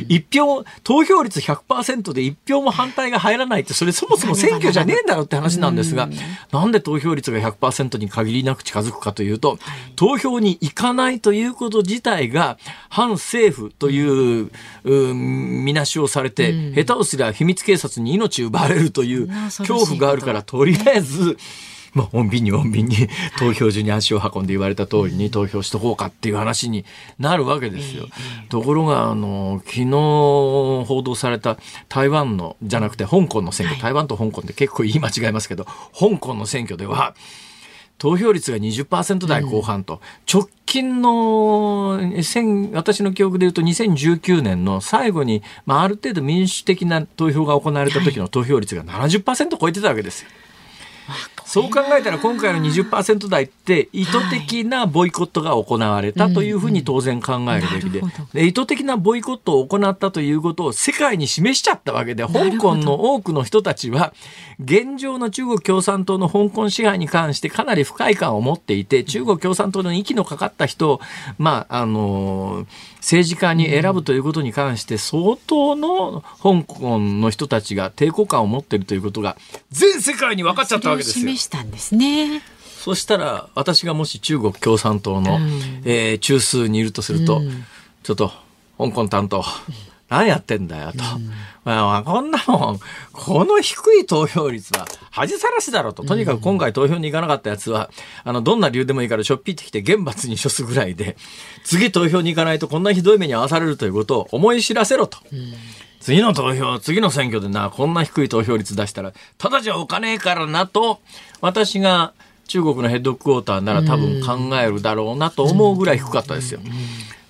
[0.07, 6.09] 一票投票率100%で一票も反対が入らないってそれそもそも選挙じゃねえんだろうって話なんですが、
[6.51, 9.59] なんで投票率が100%に限りなく近づくかというと、
[9.95, 12.57] 投票に行かないということ自体が
[12.89, 14.51] 反政府という、
[14.83, 21.37] うみなしをされて、下手をすりゃ秘密警察に命奪われるという恐怖があるからとりあえず。
[21.93, 26.85] まあ、穏便に穏便に投票所に足を運んで言われた通りに投票しとこうかっていう話に
[27.19, 28.07] なるわけですよ。
[28.49, 31.57] ところが、あの、昨日報道された
[31.89, 35.65] 台湾の、じゃなくて香港の選挙、台湾と香港って結構言い間違いますけど、
[35.97, 37.13] 香港の選挙では、
[38.01, 40.01] 投票率が20%台後半と、
[40.31, 41.99] 直近の
[42.73, 50.29] 私の記憶で言うと2019年の最後に、まあ、ある程度民主的な投票が行われた時の投票率が70%超えてたわけですよ。
[51.51, 58.01] そう考えたら今回の20%台って意図的なボイコットが行われたというふうに当然考えるべきで,、
[58.33, 64.13] で意図的なボイコットを行ったということを世界に示しちゃったわけで香港の多くの人たちは
[64.63, 71.01] 現状の中国共産党の香港支配に関してかなり不快感を持っていて中国共産党の息のかかった人を
[71.37, 72.65] まああの
[72.99, 79.35] 政治家に選ぶということに関して相当の香港の人たちが抵抗感を持っているということが
[79.71, 81.40] 全世界に分かっちゃったわけですよ。
[81.41, 82.41] 示したんですね。
[82.83, 85.41] そしたら私がもし中国共産党の、うん、
[85.85, 87.63] えー、中枢にいるとすると、うん、
[88.03, 88.31] ちょっと
[88.77, 89.43] 香港担当、
[90.09, 90.97] 何やってんだよと。
[90.97, 91.31] うん
[91.63, 92.79] まあ、こんなもん、
[93.11, 96.03] この低い投票率は恥さらしだろうと。
[96.03, 97.91] とにかく今回投票に行かなかったやつは、
[98.23, 101.17] あの、どんな理由でもいいからしょっぴってきて厳罰に処すぐらいで、
[101.63, 105.19] 次投票に行かないとこんなひどい目に遭わされるということを思い知らせろと。
[106.01, 110.99] 次の投票、次の選挙でな、こんな低い投票率出したら、ただじゃおかねえからなと、
[111.39, 112.13] 私が
[112.47, 116.59] 中国のヘッドクォーターなら多分考えるだろうなと思うぐらい低かったですよ。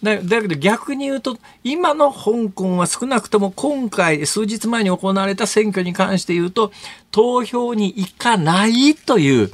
[0.01, 6.71] だだけど逆に言うと今の香港は少なくとも今回数日前に行われた選挙に関して言うと
[7.11, 9.51] 投票に行かないという。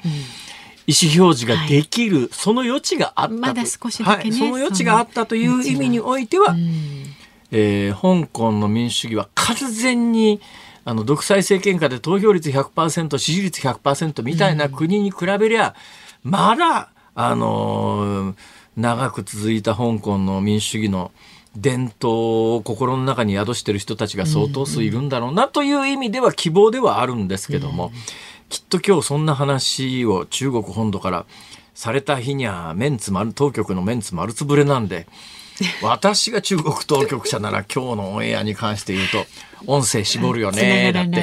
[0.89, 6.56] 意思表示ができる、はい、その余地があったまだ少しだけ、ねはい、その余地があったという意味においては、
[7.51, 10.41] えー、香港の民主主義は完全に
[10.86, 15.75] あの独裁政権下で投票率100%支持率100%みたいな国に比べりゃ、
[16.23, 18.36] まだあのー
[18.77, 21.12] 長く続いた香港の民主主義の
[21.55, 27.91] 伝統を心の中に宿している人たちが相当数いるんだろうなという意味では希望ではあるんですけども、
[28.49, 31.25] きっと今日そんな話を中国本土から
[31.73, 35.07] された日にはメンツ丸当局のメンツ丸つぶれなんで
[35.82, 39.26] 私が中国当局者なら今日のオンエアに関して言うと
[39.65, 41.22] 音声絞るよねだって。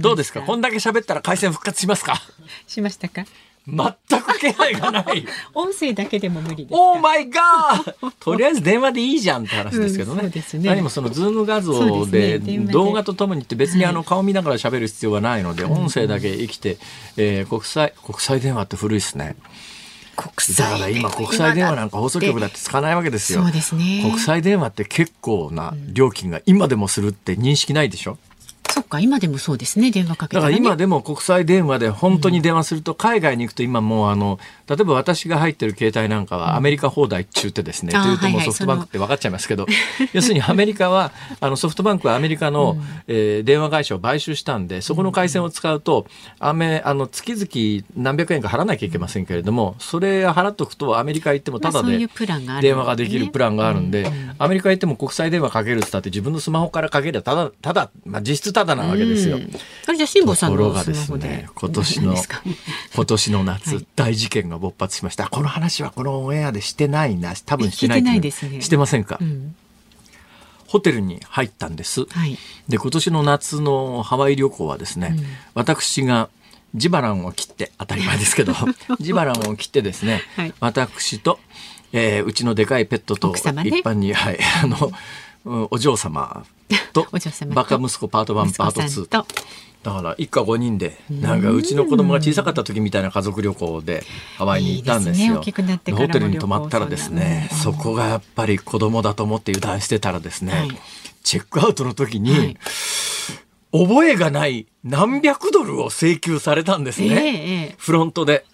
[0.00, 0.42] どうですか？
[0.42, 2.20] こんだけ喋ったら回線復活しますか？
[2.66, 3.24] しましたか？
[3.70, 3.76] 全
[4.22, 5.26] く気配がない。
[5.52, 10.22] 音声だけでも無理ですオーマイガーとりあえず電話でいいじゃんって話ですけどね。
[10.54, 10.68] うん、ね。
[10.70, 16.78] 何もそのズーム画像で動画とともにって別にあの顔見ながら喋る必要はないので、音声だけ生きて、
[17.18, 19.36] えー、国際、国際電話って古いですね。
[20.18, 23.42] 国際だから今国際電話なんか放送局だってつかないわけですよ。
[23.42, 24.00] そうですね。
[24.02, 28.18] 国際電話って結構な料金が今でもするって認識ないでしょ？
[28.78, 34.38] そっか今でもそうですね電話かけだからたら、ね、今でも国際電話で本当に電話すると海外に行くと今もうあの
[34.68, 39.66] 例えば私が入ってる携帯なんかはアメリカ放題中ってですね、あーというともはいはいうソフトバンクって分かっちゃいますけど、
[40.12, 42.76] 要するにアメリカは あのソフトバンクはアメリカの、
[43.06, 46.06] えー電話会社を買収したんでそこの回線を使うと
[46.38, 51.98] アメあの月々何百円か払わなきゃいけませんけれどもそれ払っとくとアメリカ行ってもただで
[52.60, 54.34] 電話ができるプランがあるんで、うん。
[54.38, 59.36] アメリカ行っても国際電話かけるって言ったって自分のスマホからかけりゃただただ、まあ、実質ただなわけですよ。
[59.36, 59.50] うん。
[59.86, 61.28] あれじゃあ辛坊さんのところがでスマホで。
[61.28, 62.14] すね、今年の
[62.94, 63.86] 今年の夏、はい。
[63.96, 65.28] 大事件が勃発しました。
[65.28, 68.60] この話はこのオンエアでしてないな、多分してない聞いですね。
[68.60, 69.54] してませんか、うん。
[70.66, 72.04] ホテルに入ったんです。
[72.06, 72.38] はい。
[72.68, 75.24] で、今年の夏のハワイ旅行はですね、うん。
[75.54, 76.28] 私が
[76.74, 78.54] ジバランを切って、当たり前ですけど、
[79.00, 80.54] ジバランを切ってですね、はい。
[80.60, 81.40] 私と、
[81.92, 84.92] えーうちのでかいペットと一般に、はい、あの、うん
[85.70, 86.44] お嬢様
[86.92, 89.26] と お嬢様とバカ息子パート1息パート2子さんと
[89.82, 94.04] だから一家5人でなんかうちの子供が小さかった時みたいな家族旅行で
[94.36, 95.26] ハワイに行ったんですよ。
[95.26, 95.92] いいですね。
[95.92, 100.70] ホテルに泊まったらですね、そこがやっぱり子供だと思って油断してたらですね、はい。
[101.22, 102.56] チェックアウトの時に、はい。
[103.70, 107.16] 覚えがない何百ドルを請求されたんですええね。
[107.16, 107.74] ええ。
[107.78, 108.44] フロントで。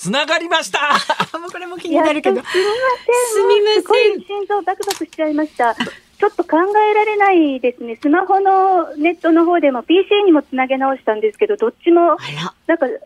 [0.00, 0.80] つながりました
[1.34, 3.34] あもうこれも気になるけどすみません。
[3.34, 5.74] すみません心臓バクバクしちゃいました。
[5.74, 7.98] ちょっと考えられないですね。
[8.00, 12.16] スマホのネットの方でも PC にもつなげ直したんですけど、どっちも
[12.66, 13.00] なんか音が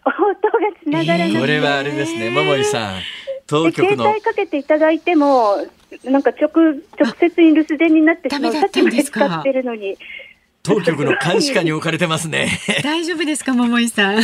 [0.83, 3.01] つながらなくて、これはあれですね、桃井さん。
[3.49, 5.65] 当で局の携帯かけていただいても、
[6.05, 8.53] なんか直直接に留守電になってしまう。
[8.53, 9.97] さっきまで使ってるのに。
[10.65, 12.49] 当局の監視下に置かれてますね。
[12.83, 14.19] 大丈夫ですか桃井さん？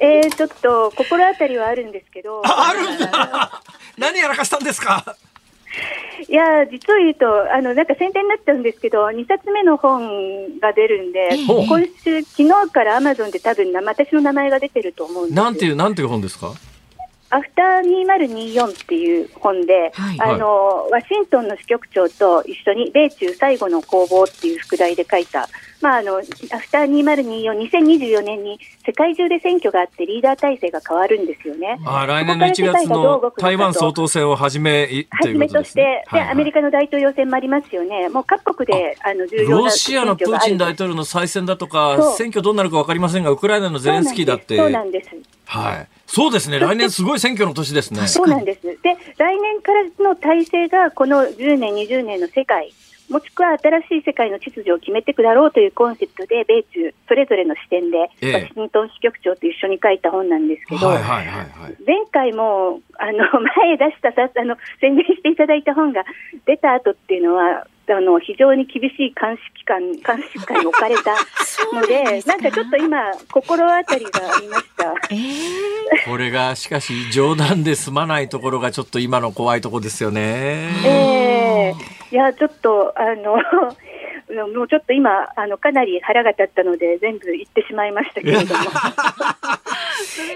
[0.00, 2.42] えー、ちょっと心当たりはあるんですけど。
[2.44, 3.62] あるんだ
[3.96, 5.14] 何やらかしたんですか？
[6.28, 15.36] いや、実を言うと、あの、なんか宣伝になっちゃうんですけど、2冊目の本が出るんで、ええ今週、昨日からアマゾンで多分な、私の名前が出てると思うんです。
[15.36, 16.52] なんていう、なんていう本ですか？
[17.34, 20.20] アフター2024っていう本で、はい。
[20.20, 25.48] あの、ワシントンの支局長と一緒に米中最後の攻防っていう副題で書いた、
[25.80, 31.76] まあ、あの、アフター2024、2024年に世界中で選挙があってリーダー体制が変わるんですよね。
[31.84, 44.70] あ来年の1月の台湾総統選をはじめはじめことして、でアメリカの大統領選もありますよね、もう各国であの重要なロシアのプーチン大統領の再選だとか選挙どうなるか分かりませんがウクライナのゼレンスキーだってそう。
[44.70, 45.10] なんです。
[45.46, 46.58] はいそうですね。
[46.58, 48.06] 来年すごい選挙の年ですね。
[48.08, 48.62] そうなんです。
[48.62, 52.72] で、来年からの体制がこの10年、20年の世界、
[53.10, 58.32] もしくは新しい世界の秩序を決めていくだろうというコンセプトで、米中それぞれの視点で、ええ。
[58.32, 61.76] ワシントン支局長と一緒に書いた本なんですけど、はいはいはいはい。
[61.86, 63.18] 前回もあの
[63.66, 66.04] 前出したさあの宣伝していただいた本が
[66.46, 71.14] 出た後っていうのはあの非常に厳しい監視機関 監視機関に置かれた
[71.74, 72.50] のでなんか。
[72.54, 74.94] ちょっと今心当たりがありました。
[75.10, 80.70] ええ これがしかし冗談で済まないところがちょっと今の怖いところですよね。
[80.86, 81.74] ええ
[82.12, 83.36] いやちょっとあの
[84.54, 88.60] もうちょっと今あのかなり腹が立ったので全部言ってしまいましたけれども。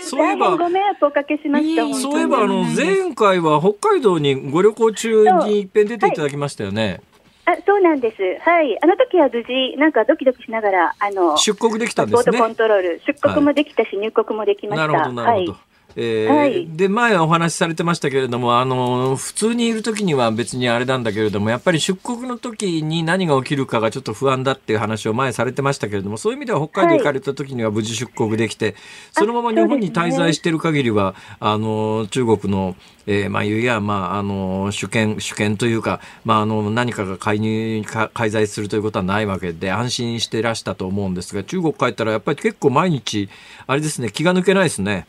[0.00, 1.82] そういえばご迷惑をおかけしました。
[1.94, 7.00] そういえばあの前回は北海道にご旅行中にいっぺん出ていただきましたよね、
[7.48, 8.16] あそうなんです。
[8.44, 8.76] はい。
[8.82, 14.86] あの時は無事、なんかドキドキしながら、あの、出国できたんですねパスポートコントロール、出国もできたし、入国もできました。
[14.86, 15.52] なるほどなるほど。
[15.52, 15.67] はい。
[16.00, 28.74] えーはいで前お話しされてましたけれどもあの普通にいる時には別にあれなんだけれどもやっぱり出国の時に何が起きるかがちょっと不安だっていう話を前されてましたけれどもそういう意味では北海道行かれた時には無事出国できて、
[29.12, 32.76] そのまま日本に滞在している限りは、あの中国の、
[33.06, 43.28] えーまあ、いや、まあ、あの主権主権というか、まあ、あの何かが介入か介在するということはないわけで安心してらしたと思うんですが中国帰ったらやっぱり結構毎日
[43.66, 45.06] あれですね気が抜けないですね。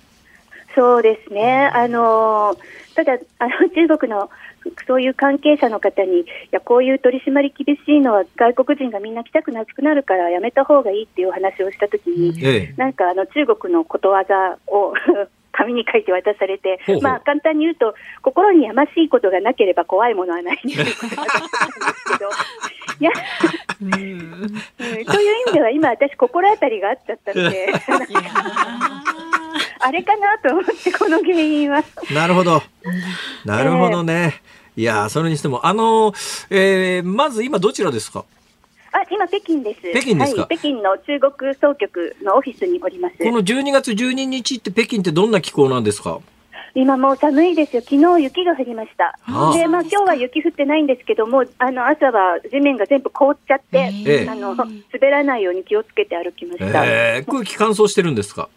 [0.79, 1.69] そうですね。
[1.73, 2.55] あの、
[2.95, 4.29] ただ、あの、 中国の、
[4.87, 12.73] そういう関係者の方に、いや、こういう取り締まり厳しいのは外国人がみんな来たくなくなるからやめた方がいいっていう話をしたときに、ええ。
[12.77, 14.93] なんかあの中国のことわざを
[15.51, 17.03] 紙に書いて渡されて、ほうほう。
[17.03, 21.49] まあ簡単に言うと、心にやましいことがなければ怖いものはないっていうことだったんで
[21.97, 22.29] すけど、
[22.99, 23.11] いや、
[23.81, 24.49] うん、
[25.05, 27.67] そういう意味では今私心当たりがあっちゃったので、
[29.79, 31.83] あれかなと思ってこの原因は。
[32.13, 32.61] なるほど。
[33.45, 34.41] なるほどね。
[34.75, 38.25] いやーそれにしても、あのーえーまず今どちらですか？
[38.91, 39.81] あ、今北京です。
[39.91, 40.41] 北京ですか？
[40.41, 43.17] はい、北京の中国総局のオフィスにおります。
[43.17, 46.19] この12月12日って北京ってどんな気候なんですか？
[46.75, 47.81] 今もう寒いですよ。
[47.81, 49.17] 昨日雪が降りました。
[49.25, 54.69] ああで、まあ今日は雪降ってないんですけども、あの朝は地面が全部凍っちゃって、ええあの滑
[55.09, 56.85] らないように気をつけて歩きました。
[56.85, 58.49] えー空気乾燥してるんですか？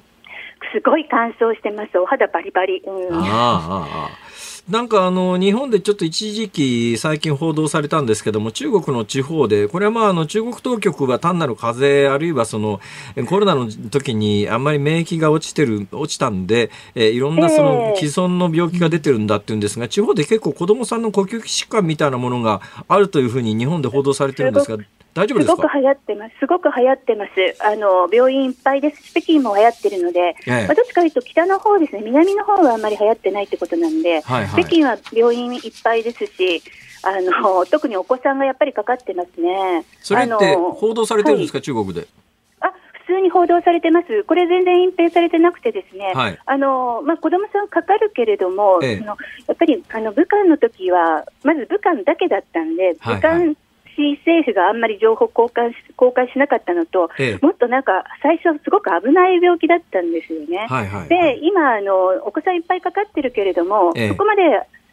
[0.72, 1.98] すごい乾燥してます。
[1.98, 2.82] お肌バリバリ。
[2.84, 3.14] うん。
[3.14, 3.28] あ
[3.68, 4.32] あ
[4.68, 12.80] なんかあの日本でちょっと一時期最近報道されたんですけども中国の地方でこれはまああの中国当局は単なる風邪あるいはその
[13.28, 24.82] コロナの時にあんまり免疫が落ちてる落ちたんで、えーいろんなそのええ既存の病気が出てるんだっていうんですが地方で結構子どもさんの呼吸器疾患みたいなものがあるというふうに日本で報道されてるんですが
[25.14, 26.34] 大丈夫ですすかごく流行ってます。
[26.38, 27.30] すごく流行ってます。
[27.60, 29.02] あの病院いっぱいです。
[29.02, 30.66] し、北京も流行ってるので、ええ。
[30.66, 32.02] まあ、どっちかというと北の方ですね。
[32.02, 34.64] 南の方はあんまり流行ってないってことなんで、はいはい。
[34.64, 36.62] 北京は病院いっぱいですし、
[37.02, 39.84] あの特にお子さんがやっぱりかかってますね。
[40.00, 42.06] それって報道されてるんですか、中国で。
[42.60, 42.72] あ
[43.06, 46.38] 普通に報道されてます、これ全然隠蔽されてなくて、ですね、はい。
[46.46, 48.98] あのまあ、子どもさんかかるけれども、ええ。
[48.98, 49.16] その
[49.48, 53.16] やっぱりあの武漢の時は、まず武漢だけだったんで、はい。
[53.16, 53.54] 武漢
[53.96, 57.44] 市政府があんまり情報交換し公開しなかったのと、ええ。
[57.44, 60.66] もっとなんか、最初、すごく危ない病気だったんですよね。
[60.68, 64.08] はいはい、で今あの、お子さんいっぱいかかってるけれども、ええ。
[64.08, 64.42] そこまで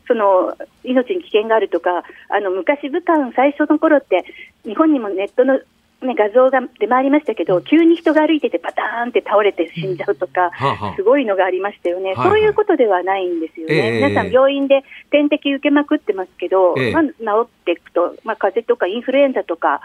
[0.09, 4.25] その命に危険があるとか、あの昔、武漢最初の頃って、
[4.65, 5.59] 日本にもネットの、
[6.01, 10.95] ね、画像が出回りましたけど、急に人が歩いてて、パターンって倒れて死んじゃうとか、はあはあ。
[10.95, 12.27] すごいのがありましたよね、はいはい。
[12.29, 14.09] そういうことではないんですよね、ええ。
[14.09, 16.91] 皆さん、病院で点滴受けまくってますけど、ええ。
[16.93, 17.09] まあ、治
[17.43, 19.81] っていくと、まあ、風邪とかインフルエンザとか、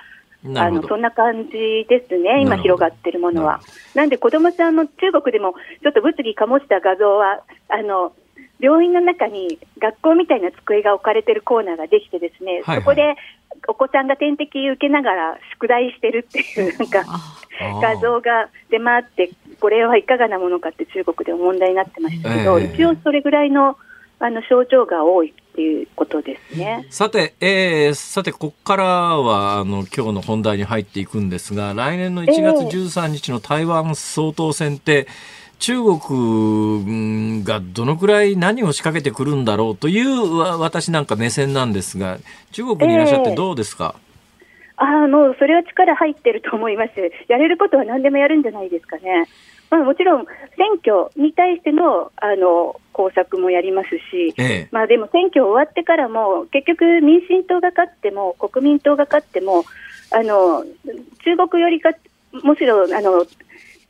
[0.56, 3.60] あのそんな感じですね、今広がってるものは。
[3.94, 4.02] な。
[4.02, 8.12] なんで子どもさんの中国でもちょっと物議かもした画像は、あの
[8.64, 12.78] 病院の中に学校みたいな机が置かれてるコーナーができて、ですね、はいはい。
[12.78, 13.14] そこで
[13.68, 17.04] お子さんが点滴受けながら宿題してるっていうなんか
[17.82, 22.74] 画像が出回って、これはいかがなものかって中国でも問題になってましたけど、ええ。
[22.74, 23.76] 一応それぐらいの
[24.18, 26.86] あの症状が多いっていうことですね。
[26.88, 32.68] さて、えーさて、ここからは、あの、今日の本題に入っていくんですが、来年の1月ええ。
[32.70, 35.06] 13日の台湾総統選って、
[35.64, 42.18] 中国うんがどのくらい何を仕掛けてくるんだろうというわ私なんか目線なんですが、
[42.52, 43.94] 中国にいらっしゃってどうですか、
[44.76, 46.90] ああ、もうそれは力入ってると思います。
[47.28, 49.26] やれることは何でもやるんじゃないですかね。
[49.70, 59.64] まあ、もちろん選挙に対してのあの工作もやりますし、ええまあ、でも選挙終わってからも、結局、民進党が勝っても、国民党が勝っても、
[60.10, 60.62] あの
[61.24, 61.94] 中国よりか、
[62.42, 63.24] むしろあの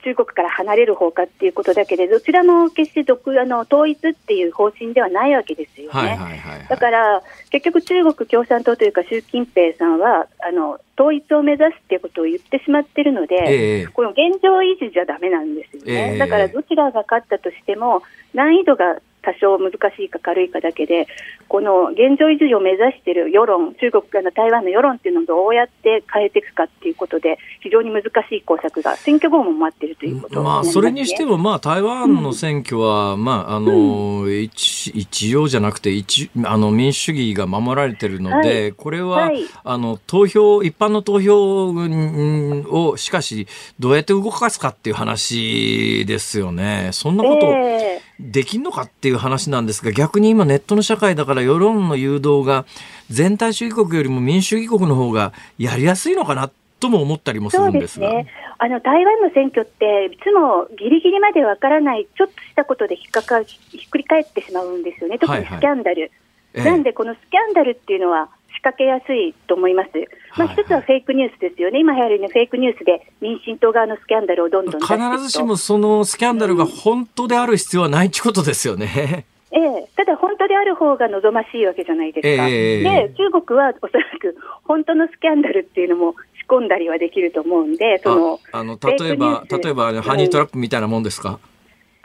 [0.04, 5.98] 中国から離れる方かっていうことだけで、どちらも決して独あの統一っていう方針ではないわけですよね。
[5.98, 6.66] はいはいはいはい。
[6.68, 18.02] だから、結局、中国共産党というか、習近平さんはあの統一を目指すっていうことを言ってしまってるので、ええこの現状維持じゃだめなんですよね、ええだからどちらが勝ったとしても、
[18.34, 21.06] 難易度が多少難しいか軽いかだけで、
[21.48, 38.72] この現状維持を目指している世論、中国あの台湾の世論っていうのをどうやって変えていくかっていうことで、非常に難しい工作が選挙後も待っているということまあ、それにしても、も、まあ、台湾の選挙は、まあ、あの、一、一応じゃなくて、一、あの、民主主義が守られてるので、はい。
[38.72, 39.44] これは、はい。
[39.62, 43.46] あの、投票、一般の投票うんを、しかし、
[43.78, 46.90] どうやって動かすかっていう話ですよね。
[46.92, 52.64] そんなこと、ええできんのかっていう話なんですが、逆に今ネットの社会だから世論の誘導が
[53.10, 56.50] 全体主義国よりも民主主義国の方がやりやすいのかな
[56.80, 57.78] とも思ったりもすそるでが。
[57.78, 58.26] うんですすね。
[58.58, 65.18] あの台湾の選挙っていつもギリギリまでわからないちょっとしたことで引っかかひっくり返ってしまうんですよね。
[65.18, 66.02] 特にスキャンダル。
[66.02, 69.90] ええなんでこのスキャンダルっていうのは仕掛けやすいと思います。
[70.36, 71.80] まあはいはい一つはフェイクニュースですよね。
[71.80, 79.26] 今流行るねフェイクニュースで民進党側のスキャンダルをどんどん必ずしもそのスキャンダルが本当である必要はないってことですよね。
[79.56, 82.48] ええ、ただ本当である方が望ましいわけじゃないですか。
[82.48, 91.38] ええで、中国はおそらく本当のスキャンダルっていうのも仕込んだりはできると思うんで、その、例えば例えばハニートラップみたいなもんですか。
[91.48, 91.53] うん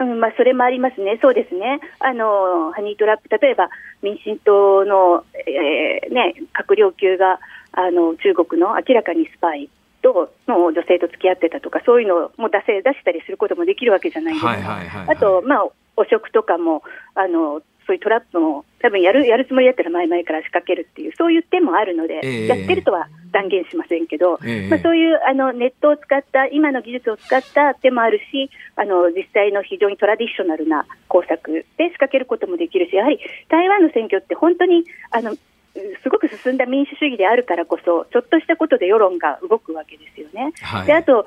[0.05, 3.69] まあ、それもありますね、そうですね、あのハニートラップ、例えば
[4.01, 7.39] 民進党の、えーね、閣僚級が
[7.71, 9.69] あの中国の明らかにスパイ
[10.01, 14.51] との女性と付き合ってたとか、そういうのも出せ出したりすることもできるわけじゃないですか。
[14.51, 15.15] はいはいはいはい。
[15.15, 15.63] あと、まあ、
[15.97, 16.83] 汚職とかも
[17.15, 22.47] あのそういうトラップも多分やるやるつもりだったら前々から仕掛けるっていうそういう点もあるので、ええ。
[22.47, 24.69] やってるとは断言しませんけど、ええ。
[24.69, 33.19] まあ、そういうあのネットを使った今の技術を使った手もあるしあの実際の非常にトラディショナルな工作で仕掛けることもできるしやはり
[33.49, 40.53] 台湾の選挙って本当にあのすごく進んだ民主主義であるからこそちょっとしたことで世論が動くわけですよね。
[40.61, 40.85] はい。
[40.85, 41.25] であと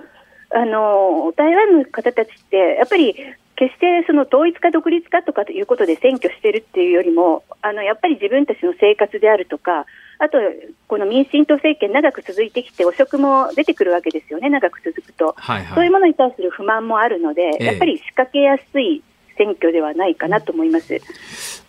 [0.54, 3.16] あの台湾の方たちってやっぱり
[3.56, 9.86] 決してその統一か独立かとかということで選挙してるっていうよりも、あのやっぱり自分たちの生活であるとか、
[10.18, 10.38] あと、
[10.86, 15.74] この民進党政権、長く続いてきて、汚職も出てくるわけですよね、長く続くと、はいはい。
[15.74, 17.64] そういうものに対する不満もあるので、ええ。
[17.64, 19.02] やっぱり仕掛けやすい
[19.42, 21.00] 選挙ではないかなと思います。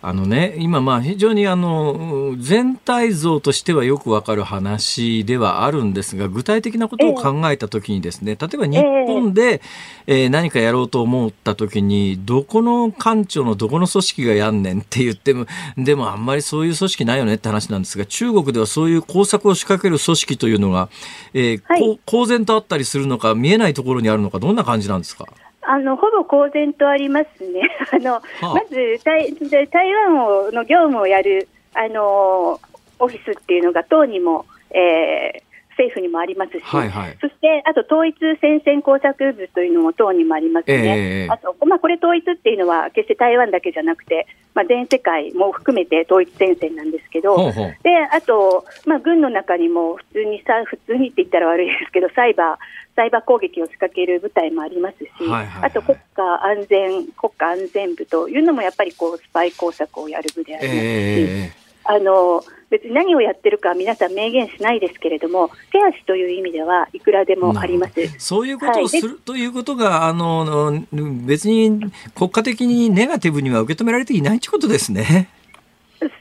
[0.02, 9.60] あのね、今まあ非常にあの全体像としてはよくわかる話ではあるんですが、具体的なことを考えたときにですね、例えば日本で、
[10.06, 15.46] えー何かやろうと思ったときに、どこの官庁のどこの組織がやんねんって言っても、
[15.78, 20.88] でもあんまりそういう組織ないよねって話なんですが、中国ではそういう工作を仕掛ける組織というのが、
[21.32, 25.26] えーはい公然とあったりするのか、見えないところにあるのか、どんな感じなんですか？
[25.66, 27.62] あのほぼ公然とありますね。
[27.92, 32.60] あの、あまず台で台湾をの業務をやるあの
[32.98, 35.43] オフィスっていうのが党にも、えー
[35.76, 37.18] 政府にもありますし、はいはい。
[37.20, 40.74] そしてあと統一戦線工作部というのも党にもありますね。
[40.74, 47.76] ええあと、まあ、これ統一っていうのは決して台湾だけじゃなくて、まあ、全世界も含めて統一戦線なんですけど、ほうほう。
[47.82, 52.56] であと、まあ、軍の中にも普通にさ、普通にって言ったら悪いですけど、サイバー、
[52.96, 55.70] サイバー攻撃を仕掛ける部隊もありますし、はいはいはい。
[55.70, 67.92] あと国家安全、国家安全部というのもやっぱりこうスパイ工作をやる部でありますし、えーあの別に何をやってるかは皆さん明言しないですけれども、手足という意味ではいくらでもあります。
[68.18, 70.84] そういうことをはいでするということが、あの、
[71.26, 75.28] 別に国家的にネガティブには受け止められていないということですね。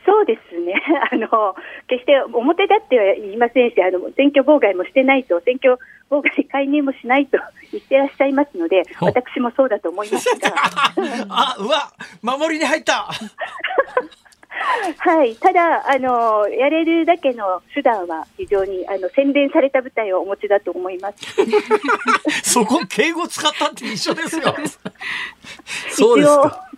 [0.06, 0.76] そうですね。
[1.12, 1.56] あの、
[1.88, 7.38] 決して表立っては言いませんし、あの、選挙妨害もしてないと、選挙妨害介入もしないと
[7.72, 10.54] 言ってらっしゃいますので、私もそうだと思いますが、
[11.30, 11.92] あ、うわ、
[12.22, 13.10] 守りに入った。
[14.98, 15.36] はい。
[15.36, 21.18] ただ、あの、やれるだけの手段は非常に、あの、洗練された舞台をお持ちだと思います。
[22.52, 24.56] そこ敬語使ったって一緒ですよ。
[25.92, 26.70] そうですか。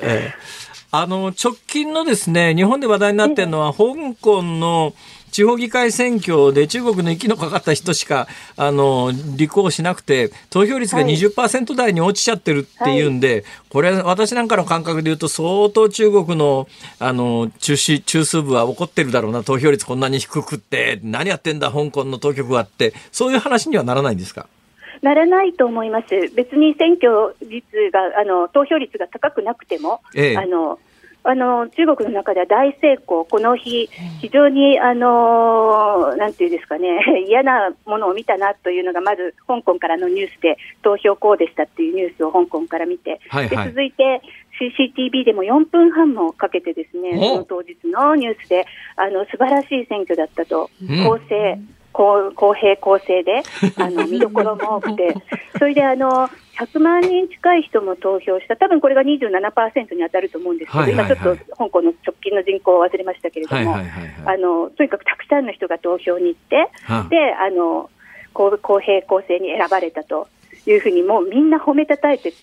[0.00, 0.64] ええ
[0.96, 4.94] あの直近のですね日本で話題になっているのは、香港の
[5.34, 11.14] 地方議会選挙で中国の息のかかった人しかあの立候補しなくて投票率がはい。
[11.14, 16.68] 20%台に落ちちゃってるっていうんで、これ私なんかの感覚で言うと相当中国の
[17.00, 24.46] あの中止中枢部は怒ってるだろうな投票率こんなに低くって何やってんだ香港の当局はってそういう話にはならないんですか？
[25.02, 26.06] ならないと思います。
[26.36, 30.36] 別に選挙率が、あの、投票率が高くなくても、ええ。
[30.38, 30.78] あの、
[31.26, 33.88] あの、中国の中では大成功、この日、
[34.20, 43.66] 非常に、あの、なんていうんですかね、 嫌なものを見たなというのが、まず、香港からのニュースで、投票こうでしたっていうニュースを香港から見て、はいはい。
[43.66, 44.20] で続いて、
[44.60, 48.66] CCTV でも4分半もかけてですね、おその当日のニュースで、
[48.96, 51.04] あの、素晴らしい選挙だったと、うん
[51.94, 53.42] 公正、公公平公正で、
[53.78, 55.14] あの、見どころも多くて、
[55.58, 56.28] それであの、
[56.58, 61.06] 100万人近い人も投票した、多分これが27%に当たると思うんですけど、はいはいはい。
[61.06, 64.36] 今ちょっと香港の直近の人口を忘れましたけれども、はいはいはいはい。
[64.36, 67.08] あの、とにかくたくさんの人が投票に行って、はあ。
[67.08, 67.88] で、あの、
[68.32, 70.28] 公公平公正に選ばれたと。
[70.66, 72.36] いうふうにもうみんな褒めたたえて、で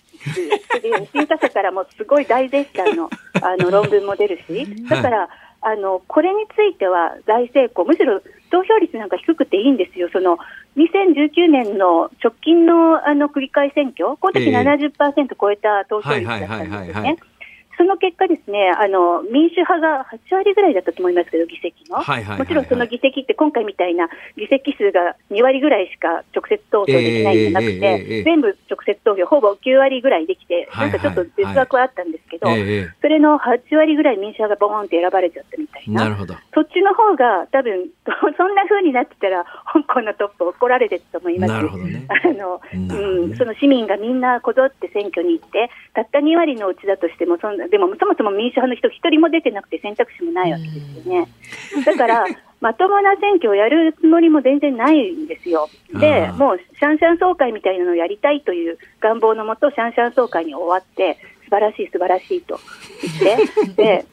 [1.12, 3.10] 審査者からもすごい大絶賛の
[3.42, 5.28] あの論文も出るし、だから、
[5.60, 8.20] あのこれについては大成功、むしろ
[8.52, 10.38] 投票率なんか低くていいんですよ、その
[10.76, 14.52] 2019年の直近のあの繰り返選挙、この時ええ。
[14.52, 17.16] 70%超えた投票率だったんですね。
[17.76, 21.96] その結果ですね、あの、民主派が8割ぐらいだったと思いますけど、議席の。
[21.96, 36.04] はいはいはいはいもちろんその議席って今回みたいな議席数が2割ぐらいしか直接投票できないんじゃなくて、ええええええ全部直接投票、ほぼ9割ぐらいできて、はいはいなんかちょっと別枠はあったんですけど、ええええそれの8割ぐらい民主派がボーンって選ばれちゃったみたいな。
[36.04, 36.34] なるほど。
[36.54, 37.88] そっちの方が多分、
[38.36, 41.52] そんな風になってたら、香港のトップ怒られてると思います。
[41.52, 51.28] なるほどね あの、ねうん、その市民がみんなこぞって選挙に行って、たった2割のうちだとしても、そんな、でもそもそも民主派の人一人も出てなくて選択肢もないわけですよね。
[51.84, 52.24] だから、
[52.60, 55.68] まともな選挙をやるつもりも全然ないんですよ。
[55.92, 62.60] でもうシャンシャン総会みたいなのをやりたいという願望のもと、シャンシャン総会に終わって、素晴らしい素晴らしいと
[63.24, 64.04] 言って、 で、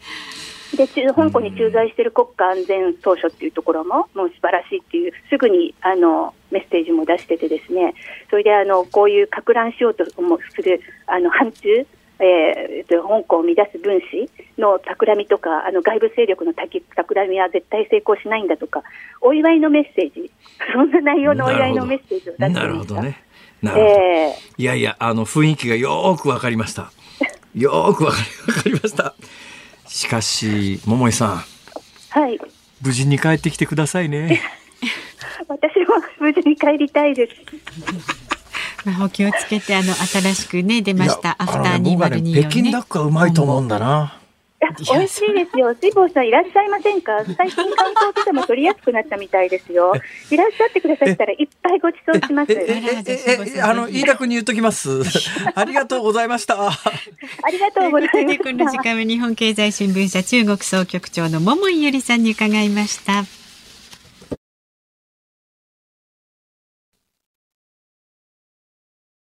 [0.76, 7.94] で中香港に駐在している国家安全当初っていうところも、もう素晴らしいっていう、すぐにあのメッセージも出してて、ですね
[8.30, 11.86] それであのこういうか乱しようともするあの反中、
[12.20, 16.84] えー、と香港を乱す分子の企みとか、あの外部勢力の企
[17.30, 18.84] みは絶対成功しないんだとか、
[19.22, 20.30] お祝いのメッセージ、
[20.74, 22.96] そんな内容のお祝いのメッセージを出してなるました。
[22.96, 23.24] ほどね。
[23.62, 23.90] なるほど。
[23.92, 26.92] えいやいや、あの雰囲気がよーくわかりました。
[27.56, 28.18] よーくわか
[28.48, 29.16] り、わかりました。
[29.88, 32.40] しかし、桃井さん、ーはい、
[32.82, 34.42] 無事に帰ってきてくださいね。
[35.48, 38.19] 私も無事に帰りたいです。
[38.86, 41.98] まあ、お気をつけてあの新しくね出ましたアフターあのねね。
[41.98, 44.16] 2024ね北京ダックはうまいと思うんだな。
[44.62, 45.74] いや美味しいですよ。
[45.74, 46.28] 水坊さん。
[46.28, 47.02] いらっしゃいません。
[47.02, 49.94] か最近観光ビザも取りやすくなったみたいですよ。
[50.30, 52.52] いらっしゃってくださったらいっぱいご馳走します。
[52.52, 55.02] えあの飯田君に言っときます。
[55.56, 56.68] ありがとうございました。
[56.68, 56.72] あ
[57.50, 58.78] りがとうございまでこの時す。
[58.84, 62.20] 間は日本経済新聞社中国総局長の桃井ゆりさん。
[62.20, 63.39] に伺いました。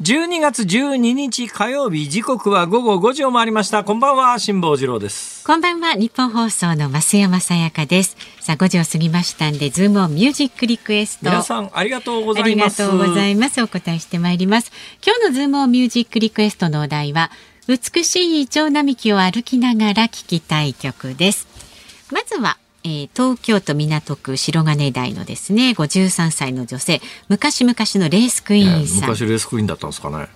[0.00, 3.82] 12月12日火曜日時刻は午後5時を回りました。
[3.82, 5.44] こんばんは辛坊治郎です。
[5.44, 12.76] こんばんは日本放送の増山さやかですさあ5時を過ぎましたんでズームオンミュージックリクエスト皆さんありがとうござありがいます。
[12.76, 13.60] とうございます。
[13.60, 14.70] お答えしてまいります。
[15.04, 17.32] 今日のズームオンミュージックリクエストのお題は、
[17.66, 21.48] 美しいイチョウ並木を歩きながら聴きたい曲です。
[22.12, 22.56] まずは、
[22.90, 29.00] えー東京都港区白金台のですね、53歳の女性、昔々のレースクイーンさん。
[29.10, 30.28] 昔レースクイーンだったんですかね。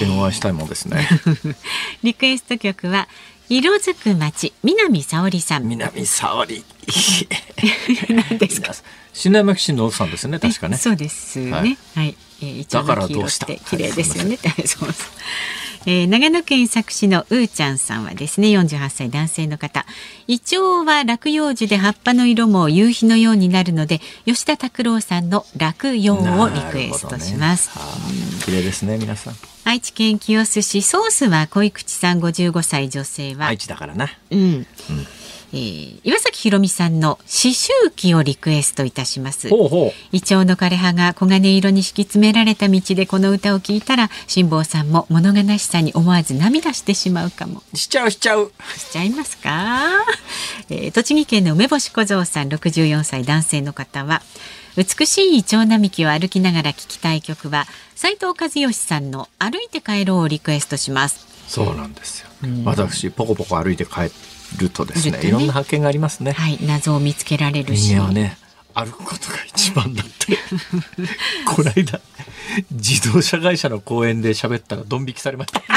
[0.00, 1.08] 一遍お会いしたいもんですね。
[2.02, 3.08] リクエスト曲は、
[3.48, 5.64] 色づく街、南沙織さん。
[5.68, 6.64] 南沙織。
[8.08, 8.74] 何ですか？
[9.14, 10.76] 新山騎士の奥さんですね、確かね。
[10.78, 11.50] そうですね。
[11.52, 11.70] ははい
[12.10, 12.16] い。
[12.40, 13.46] えー、だからどうした？
[13.46, 14.38] て綺麗ですよね。
[14.38, 14.88] そうそう。
[15.84, 19.84] えー長野県佐久市のうーちゃんさんはですね48歳男性の方。
[20.28, 27.70] イチョウは落葉樹で葉っぱの色も夕日のようになるので吉田拓郎さんの落葉をリクエストします、
[28.44, 29.34] 綺麗ですね、皆さん。
[29.64, 33.46] 愛知県清須市ソースは小井口さん55歳女性は。
[33.46, 34.08] 愛知だからな。
[34.30, 34.66] うん、
[35.52, 47.76] えー岩崎宏美さんの刺繍記をリクエストいたしますほうほイチョウの枯れ葉が黄金色に敷き詰められた道でこの歌を聞いたら辛坊さんも物悲しさに思わず涙してしまうかもう。
[47.76, 48.52] しちゃうしちゃう。
[48.76, 50.04] しちゃいますか、
[50.70, 54.22] えー栃木県の梅干し小僧さん64歳男性の方は
[54.76, 62.28] 美しいイチョウ並木を歩きながら聴きたい曲は斉藤和義さんの歩いて帰ろうをリクエストしますそうなんですよ。
[62.64, 64.10] 私、ポコポコ歩いて帰
[64.58, 66.32] るとですね、ねいろんな発見がありますね。
[66.32, 68.36] はい謎を見つけられるし人間はね、
[68.74, 70.38] 歩くことが一番だって。
[71.46, 72.00] この間、
[72.70, 75.62] 自動車会社の公園で喋ったらドン引きされました。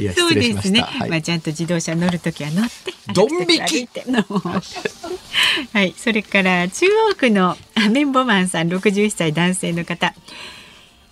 [0.00, 0.34] いや、そう。
[0.34, 3.88] ですね、はいまあ、ちゃんと自動車乗るときは乗ってドン引き
[5.72, 10.14] はいそれから中央区のアメンボマンさん61歳男性の方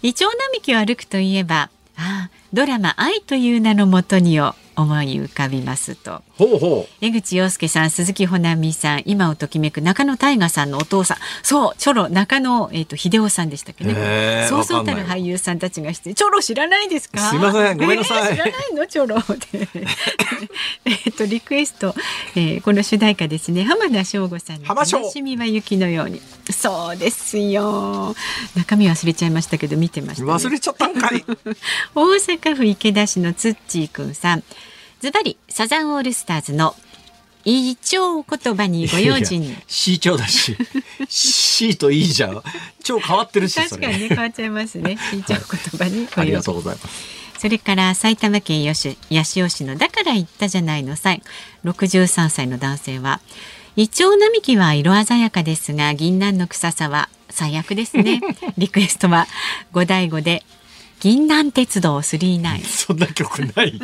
[0.03, 1.71] イチョウ並木を歩くといえば
[2.03, 4.55] あドラマ愛という名のもとにを。
[4.83, 6.23] 思い浮かびますと。
[7.01, 11.17] 江口洋介さん鈴木保奈美さん今をときめく中野大河さんのお父さん。
[11.43, 14.47] そうチョロ中野、えー、と秀夫さんでしたっけね。
[14.49, 17.19] そうそうたる俳優さんたちが出演チョロ知らないですか？
[17.19, 18.33] すいませんごめんなさい。
[18.33, 18.87] えー知らないの？
[18.87, 19.17] チョロ。
[19.53, 19.69] で
[20.87, 21.95] えっとリクエスト、
[22.37, 23.65] えーこの主題歌ですね。
[23.65, 24.99] 浜田省吾さんの浜省。
[24.99, 26.21] 悲しみは雪のように。
[26.51, 28.15] そうですよ。
[28.57, 31.25] 中身忘れちゃいましたけど見てました、ね、忘れちゃったんかい。
[31.95, 34.43] 大阪府池田市のつっちーくんさん
[35.01, 36.75] ズバリサザンオールスターズの
[37.45, 40.57] 一丁言葉にご用心いや C 調だし。
[41.09, 42.43] C といいじゃん。
[42.85, 43.55] 超変わってるし。
[43.55, 45.43] 確かにね変わっちゃいますね一丁言
[45.79, 47.21] 葉にごあり用心がとうございます。
[47.39, 51.23] それから埼玉県八し八潮市のだから言ったじゃないの際
[51.65, 53.23] 63歳の男性は
[53.77, 58.21] イチョウ並木は色鮮やかですが銀杏の臭さは最悪ですね
[58.59, 59.27] リクエストは
[59.73, 60.43] 五醍醐で
[61.01, 63.81] 銀杏鉄道39そんな曲ない。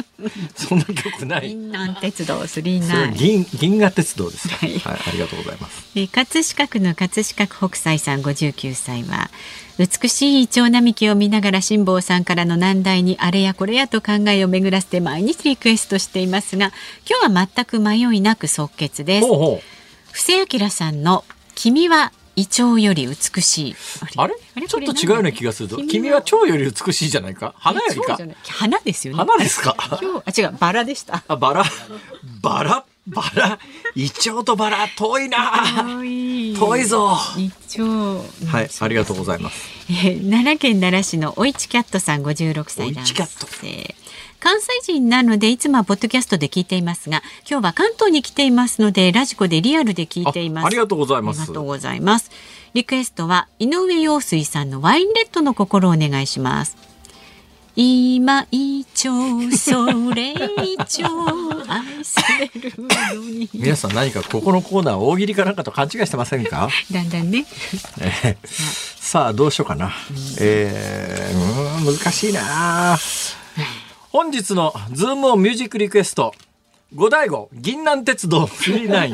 [0.55, 1.49] そんな曲ない。
[1.49, 4.57] 銀杏鉄道それ39銀銀河鉄道ですか。
[4.57, 5.91] はいはい、ありがとうございます。
[5.95, 9.31] えー葛飾区の葛飾区北斎さん59歳は
[9.79, 16.73] 美しいイチョウ並木を見ながら辛坊さんからの難題にあれやこれやと考えを巡らせて毎日リクエストしていますが
[17.09, 19.61] 今日は全く迷いなく即決ですほうほ
[20.12, 23.76] 布施明さんの君はイチョウより美しい。
[24.16, 24.34] あれ？
[24.68, 25.78] ちょっと違うような気がするぞ。
[25.89, 26.20] 君は？
[26.22, 27.55] 蝶より美しいじゃないか？
[27.59, 28.18] 花よりか？
[28.49, 29.18] 花ですよね。
[29.18, 29.74] 花ですか？
[30.03, 31.24] 今日、あ、違う、バラでした。
[31.26, 31.64] あ、バラ？
[32.43, 32.84] バラ？
[33.09, 33.59] バラ？
[33.95, 34.89] イチョウとバラ？
[34.99, 35.84] 遠いな。
[35.87, 36.55] 遠い。
[36.59, 37.16] 遠いぞ。
[37.39, 38.47] イチョウ。
[38.47, 39.68] はい、ありがとうございます。
[39.89, 43.47] えー奈良県奈良市のおいちキャットさん56歳男おいちキャット。
[43.47, 43.95] 性
[44.47, 47.20] 関西人なのでいつもはポッドキャストで聞いていますが
[47.51, 50.64] 今日は関東に来ていますのでラジコでリアルで聞いています。
[50.66, 51.40] あありがとうございます。
[51.40, 52.30] ありがとうございます。
[52.72, 56.76] リクエストは井上陽水さんのワインレッドの心をお願いします。
[57.74, 61.09] 今一丁それ一丁
[61.68, 63.51] 愛せるように。
[63.53, 66.68] 皆さん何かここのコーナー大喜利かなんかと勘違いしてませんか？
[66.92, 67.44] だんだんね。
[68.01, 69.92] えーさあどうしようかな。
[70.40, 72.97] えー、うーん難しいな。
[74.17, 76.33] 本日のズームオンミュージックリクエスト。
[76.95, 79.11] 五大悟銀南鉄道39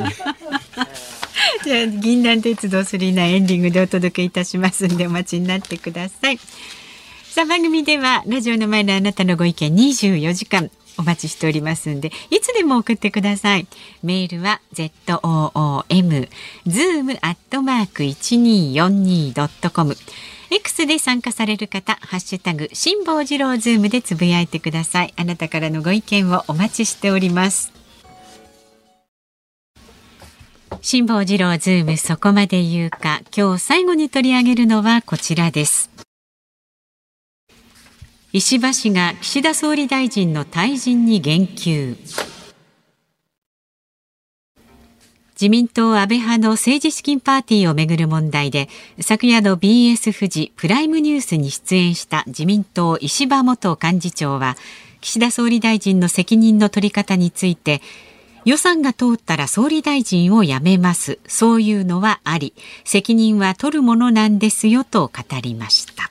[1.64, 6.38] じゃあ銀杏鉄道3なエンディングでお届けいたしますんでお待ちになってください。
[6.38, 13.66] さあ番組ではラジオの前のあなたのご意見24時間お待ちしておりますんでいつでも送ってください。
[14.05, 15.18] メールは z o
[15.53, 16.28] o m
[16.68, 19.96] zoom アットマーク一二四二ドットコム。
[20.55, 25.14] X で参加される方、ハッシュタグ辛坊治郎ズームでつぶやいてください。
[25.16, 27.72] あなたからのご意見をお待ちしております。
[30.82, 35.90] 辛坊治郎ズームそこまで言うか今日最後に取り上げるのはこちらです
[38.32, 41.96] 石破氏が岸田総理大臣の退陣に言及
[45.34, 48.68] 自民党安倍派の政治資金パーティーをめぐる問題で
[49.00, 54.56] 昨夜の BS 富士プライムニュースに出演した自民党石破元幹事長は
[55.00, 57.82] 岸田総理大臣の責任の取り方について
[58.44, 61.18] 予算が通ったら総理大臣を辞めます。
[61.26, 62.54] そういうのはあり、
[62.84, 66.10] 責任は取るものなんですよと語りました。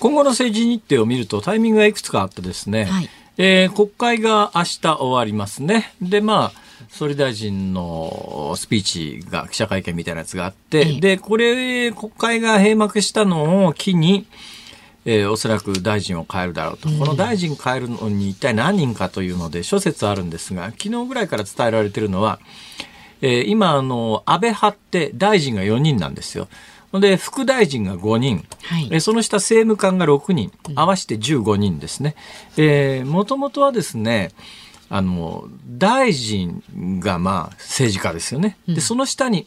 [0.00, 5.92] 今後の政治日程を見るとタイミングがいくつかあってですね、はいえー国会が明日終わりますね。
[6.00, 11.00] で、まあ、総理大臣のスピーチが記者会見みたいなやつがあって、ええ。
[11.00, 14.26] で、これ、国会が閉幕したのを機に、
[15.04, 22.38] えーおそらく大臣を変えるだろうと、この大臣変えるのに一体何人かというので諸説あるんですが昨日ぐらいから伝えられているのは、
[23.22, 26.48] えー今あの安倍派って大臣が4人なんですよ。
[26.92, 28.88] で副大臣が5人、はい。
[28.90, 30.52] えーその下政務官が6人。
[30.74, 32.14] 合わせて15人ですね。
[33.04, 34.32] もともとはですね
[34.90, 36.62] あの大臣
[37.00, 38.58] がまあ政治家ですよね。
[38.68, 39.46] でその下に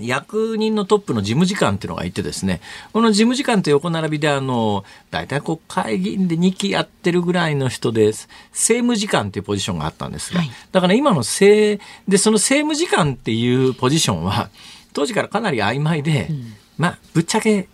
[0.00, 2.60] 役人のトップの事務次官っていうのがいてですね、
[2.92, 8.28] この事務次官と横並びであの、大体国会議員で2期やってるぐらいの人です。
[8.52, 14.50] 政務次官っていうポジションがあったんですが、はいだから今の政、で、その政務次官っていうポジションは、
[14.94, 16.30] 当時からかなり曖昧で、
[16.78, 17.68] まあ、ぶっちゃけ、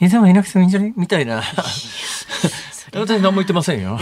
[0.00, 0.92] いつもいなくてもいいんじゃね？
[0.96, 1.42] みたいな。
[2.94, 3.98] 私何も言ってませんよ。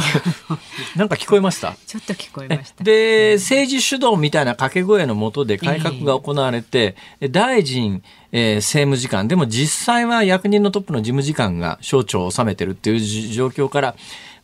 [0.96, 1.74] なんか聞こえました？
[1.86, 2.82] ちょっと聞こえました。
[2.82, 6.96] で、政治主導みたいな掛け声のもとで改革が行われて、
[7.30, 13.94] 大臣、えー政務次官、でも実際は役人のトップの事務次官が省庁を治めてるっていうじ状況から、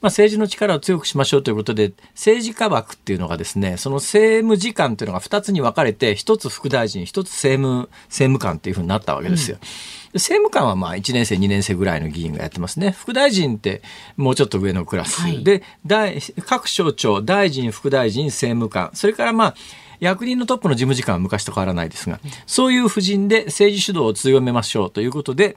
[0.00, 9.56] まあ、政治の力を強くしましょうということで、政治家枠っていうのがですね、その政務次官っていうのが2つに分かれて、1つ副大臣、1つ政務、政務官っていうふうになったわけですよ。
[9.56, 12.90] で政務官はまあ1年生、2年生ぐらいの議員がやってますね。
[12.92, 13.82] 副大臣って
[14.16, 15.20] もうちょっと上のクラス。
[15.20, 19.54] はいで大、各省庁、大臣、副大臣、政務官、それからまあ、
[20.00, 25.56] 役人のトップの事務次官は昔と変わらないですが、そういう布陣で政治主導を強めましょうということで、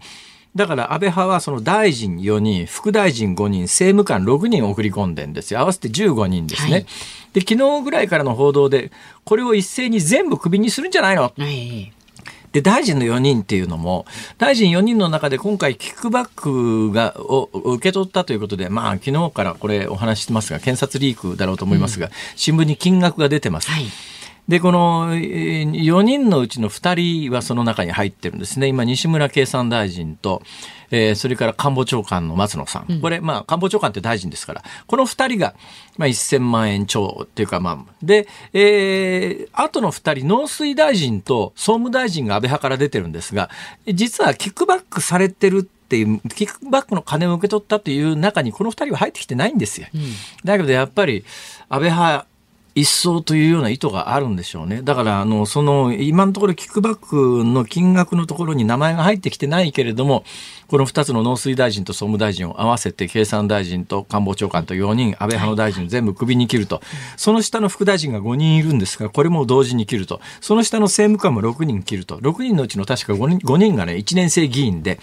[0.55, 5.59] だから安倍派はその大臣4人、副大臣5人、政務官6人送り込んでんですよ。
[5.59, 6.71] 合わせて15人ですね。
[6.71, 6.85] はい
[7.33, 8.91] で、昨日ぐらいからの報道で、
[9.23, 11.31] これを一斉に全部クビにするんじゃないの？
[11.37, 11.91] ええ
[12.51, 14.07] で、大臣の4人っていうのも、
[14.39, 23.69] 大臣4人の中で今回キックバックが、をを受け取ったということで、まあ昨日からこれお話ししてますが、検察リークだろうと思いますが、新聞に金額が出てます。
[23.69, 23.85] はい。
[24.49, 28.65] で、この4人のうちの2人はその中に入ってるんですね。
[28.67, 30.41] 今、西村経産大臣と、
[30.89, 32.99] えーそれから官房長官の松野さん。
[32.99, 35.53] これ、まあ、官房長官って大臣ですから、この2人が、
[35.97, 43.51] まあ、1000万円超っていうか、まあ、で、えー、あとの2人、農水大臣と総務大臣が安倍派から出てるんですが、
[43.85, 49.85] 実はキックバックされてるっていう、キックバックの金を受け取ったという中に、この2人は入ってきてないんですよ。
[50.43, 51.23] だけど、やっぱり、
[51.69, 52.25] 安倍派、
[52.75, 54.81] 一層というような意図があるんでしょうね。
[54.81, 60.23] だから、あの、その、今のところキックバックの金額のところに名前が入ってきてないけれども、
[60.67, 66.81] この2つの農水大臣と総務大臣を合わせて経産大臣と官房長官と4人、安倍派の大臣全部首に切ると。
[67.17, 70.21] その下の副大臣が5人いるんですが、これも同時に切ると。
[70.39, 72.17] その下の政務官も6人切ると。
[72.17, 74.99] 6人のうちの確か5人 ,5 人がね、1年生議員で、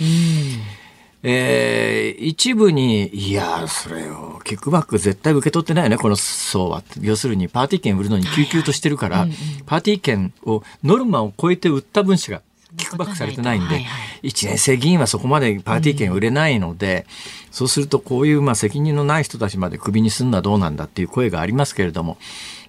[1.28, 6.84] えー、一部に、いや、それを、キックバック絶対受け取ってないよね、この層は。
[7.00, 9.26] 要するに、パーティー券売るのに救急としてるから、
[9.66, 12.42] パーティー券を、ノルマを超えて売った分子が、
[12.76, 13.84] キックバックされてないんで、
[14.22, 17.06] 一年生議員はそこまでパーティー券売れないので、
[17.50, 22.18] そうするとこういうまあ責任のない人たちまでクビにするのはどうなんだっていう声がありますけれども、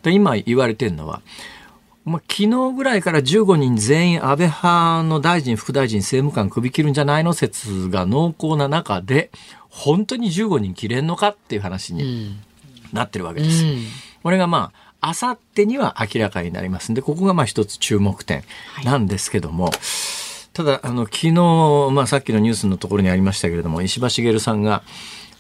[0.01, 1.21] で今言われてるのは、
[2.07, 9.29] まあ、昨日ぐらいから15人全員安倍派の大臣、副大臣、政務官首切るんじゃないの説が濃厚な中で、
[9.69, 12.37] 本当に15人切れんのかっていう話に
[12.93, 13.65] なってるわけです。
[14.23, 16.93] これがまあ、あさってには明らかになります。
[16.93, 18.43] んで、ここがまあ一つ注目点
[18.85, 19.71] なんですけども、
[20.53, 21.31] ただ、あの、昨日、
[21.91, 24.81] まあさっきのニュースのところにありましたけれども、石破茂さんが、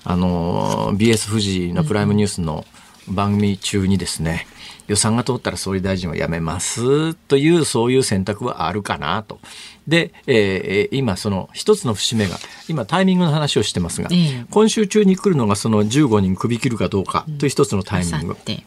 [0.03, 2.65] あの、BS 富士のプライムニュースの
[3.07, 4.47] 番組中にですね、
[4.87, 9.39] 予算が通ったら総理大臣は辞めますという、そういう選択はあるかなと。
[9.87, 14.45] で、えー今その一つの節目が、今タイミングの話をしてますが、ええ。
[14.49, 18.33] 今週中に来るのがその15人首切るかどうかという一つのタイミング。
[18.33, 18.63] って。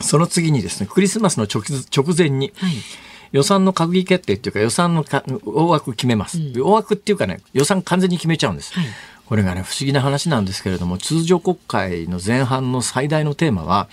[0.00, 1.62] その次にですね、クリスマスの直
[1.94, 2.72] 直前に、はい。
[3.32, 8.86] 予算の閣議決定っていうか予算のか大枠決めます、大枠っていうかね予算完全に決めちゃうんです、はい。
[9.26, 13.88] これがね不思議な話なんですけれども通常国会の前半の最大のテーマは、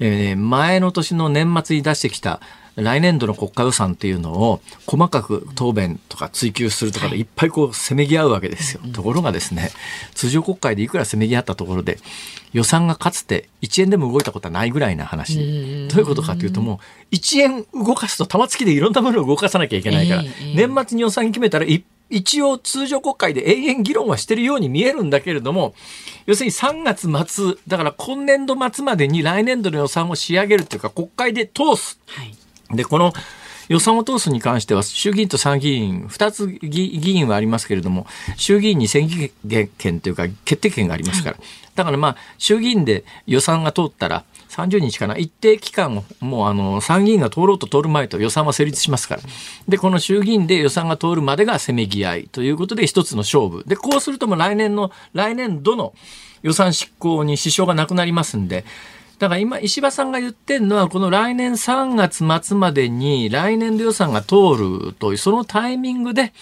[0.00, 2.40] えー前の年の年末に出してきた
[2.76, 8.80] 来年度の国家予算っていうのを細かく答弁とか追及するとかでいっぱいこうせめぎ合うわけですよ。
[8.92, 9.70] ところがですね、
[10.14, 11.98] 通常国会でいくらせめぎ合ったところで
[12.52, 15.88] 予算がかつて1円でも動いたことはないぐらいな話。
[15.88, 16.80] どういうことかというとも
[17.12, 20.22] う1円動かすと玉突きでいろんなものを動かさなきゃいけないから、
[20.56, 25.74] 年末に予算決めたらい一応通常国会で永遠議論はしてるように見えるんだけれども、
[26.26, 31.98] 要するに3月末、だから今年度末までに来年度の予算を仕上げるというか国会で通す。
[32.06, 32.76] はい。
[32.76, 33.12] で、この
[33.68, 39.32] 予算を通すに関しては、衆議院と参議院、2つ議議員はありますけれども、衆議院に選議
[39.78, 41.36] 権というか、決定権がありますから。
[41.74, 44.24] だからまあ、衆議院で予算が通ったら、
[44.54, 49.22] 30日かな、一定期間を、もうあの、参議院が通ろうと通る前と予算は成立しますから。
[49.68, 53.64] で、この衆議院で予算が通るまでがせめぎ合いということで、一つの勝負。
[53.66, 55.92] で、こうするとも来年の、来年度の
[56.42, 58.64] 予算執行に支障がなくなりますんで、
[59.18, 64.54] だから今、石破さんが言ってるのは、この来年3月末までに来年度予算が通
[64.86, 66.32] るという、そのタイミングで、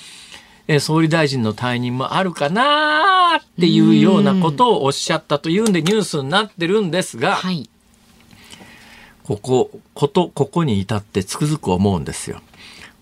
[0.68, 7.68] え総理大臣の退任もあるかなっていうようなことをおっしゃったというんでニュースになってるんですが、はい。
[9.24, 12.40] ここ、こと、ここに至ってつくづく思うんですよ。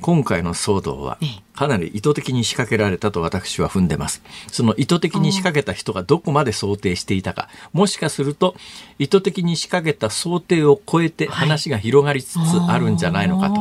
[0.00, 4.22] 今回の騒動はええかなり意図的に仕掛けられたと私は踏んでます。
[4.50, 8.54] その意図的に仕掛けた人がどこまで想定していたか、もしかすると
[8.98, 13.56] 意図的に仕掛けた想定を超えて話が広がりつつあるんじゃないのかと。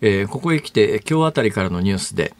[0.00, 2.34] えーここへ来て、今日あたりからのニュースで、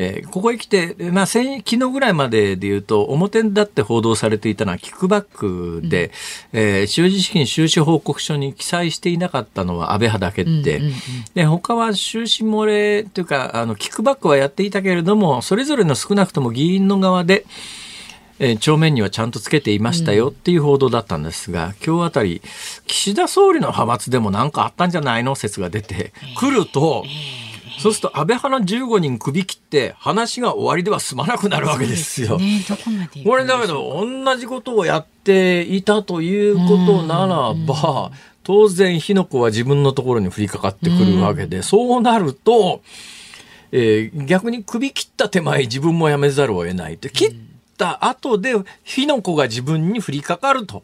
[0.00, 6.12] えーここへ来て、まあ、先昨日ぐらいまでで言うと、表だって報道されていたのは、キックバックで、
[6.52, 10.80] えー収支資金収支報告書に記載していなかったのは安倍派だけで、
[11.34, 17.44] で他は収支漏れというか、あの、キックバックはやっていたけれども、それぞれの少なくとも議員の側で、
[18.38, 22.40] えー帳面にはちゃんとつけていましたよっていう報道だったんですが、今日あたり、
[22.86, 27.04] 岸田総理の派閥でも何かあったんじゃないの説が出てくると、
[27.78, 32.38] そうすると安倍派の15人首切って話が終わりでは済まなくなるわけですよ。
[33.24, 38.10] これだけど同じことをやっていたということならば、
[38.42, 42.82] 当然火の粉は自分のところに降りかかってくるわけで、そうなると、
[43.72, 47.34] えー逆に首切った手前自分もやめざるを得ないって切っ
[47.76, 50.82] た後で火の粉が自分に降りかかると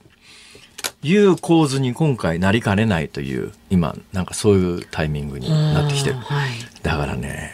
[1.02, 6.16] いう構図に今回なりかねないという今なんかそういうタイミングになってきてる。
[6.16, 6.50] はい。
[6.82, 7.52] だからね、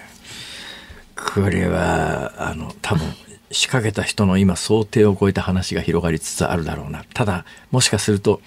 [1.35, 3.07] これは、あの、多分、
[3.53, 7.05] 仕掛けた人の今想定を超えた話が広がりつつあるだろうな。
[7.13, 8.41] ただ、もしかすると、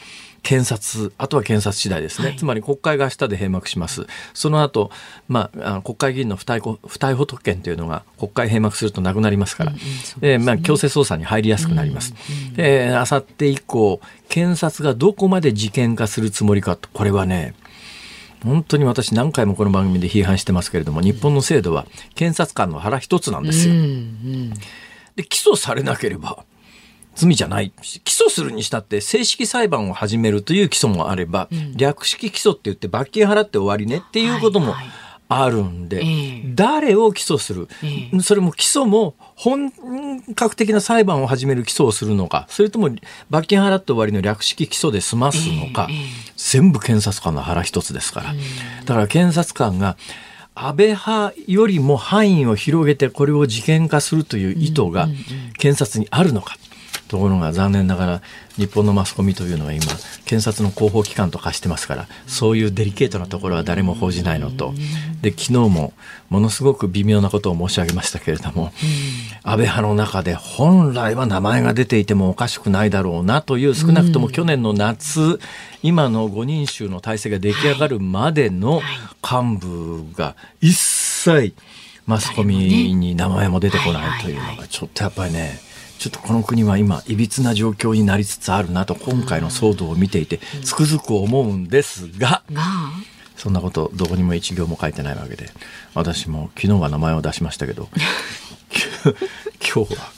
[0.44, 2.28] 検察、あとは検察次第ですね。
[2.28, 4.06] はいつまり国会が明日で閉幕します。
[4.34, 4.92] その後、
[5.30, 9.74] まあ、国会議員の不逮捕不逮捕特権というのが国会閉幕するとなくなりますから、
[10.22, 12.14] えーまあ、強制捜査に入りやすくなります。
[12.58, 17.54] えーあさって以降、検察がどこまで事件化するつもりかと、これはね、
[18.44, 21.86] 本当に私何回もこの番組で批判してますけれども、日本の制度は
[22.16, 23.74] 検察官の腹一つなんですよ。
[25.16, 26.44] で、起訴されなければ、
[27.16, 27.72] 罪じゃない。
[27.82, 36.42] し起訴するにしたって正式裁判を始めるという起訴もあれば、略式起訴って言って罰金払って終わりねっていうこともはいはいあるんで、ええ。
[36.54, 39.72] 誰を起訴する、えそれも起訴も本
[40.36, 42.90] 格的な裁判を始める起訴をするのかそれとも
[43.30, 46.04] 罰金払って終わりの略式起訴で済ますのか、ええええ。
[46.36, 48.34] 全部検察官の腹一つですから、
[48.86, 49.98] だから検察官が
[50.56, 55.08] 安倍派よりも範囲を広げてこれを事件化するという意図が
[55.58, 56.58] 検察にあるのか。
[57.14, 58.22] ところが残念ながら
[58.58, 59.86] 日本のマスコミというのは今
[60.26, 64.74] 検察の広報機関と化してますからそういうデリケートなところは誰も報じないのと。
[65.22, 65.94] で昨日も
[66.30, 68.74] ものすごく微妙なことを申し上げましたけれども
[69.44, 75.40] 安倍派の中で本来は名前が出ていてもおかしくないだろうなという少なくとも去年の夏
[75.84, 78.82] 今の5人衆の体制が出来上がるまでの
[79.22, 81.54] 幹部が一切
[82.08, 82.56] マスコミ
[82.96, 85.73] に名前も出てこないというのがちょっとやっぱりね
[86.04, 92.62] ちょっとこの国は今いびつな状況になりつつあるなと今回の騒動を見ていてつくづく思うんですがが？
[93.38, 95.50] そんなことどこにも一行も書いてないわけで
[95.94, 97.88] 私も昨日は名前を出しましたけど
[99.64, 100.12] 今日は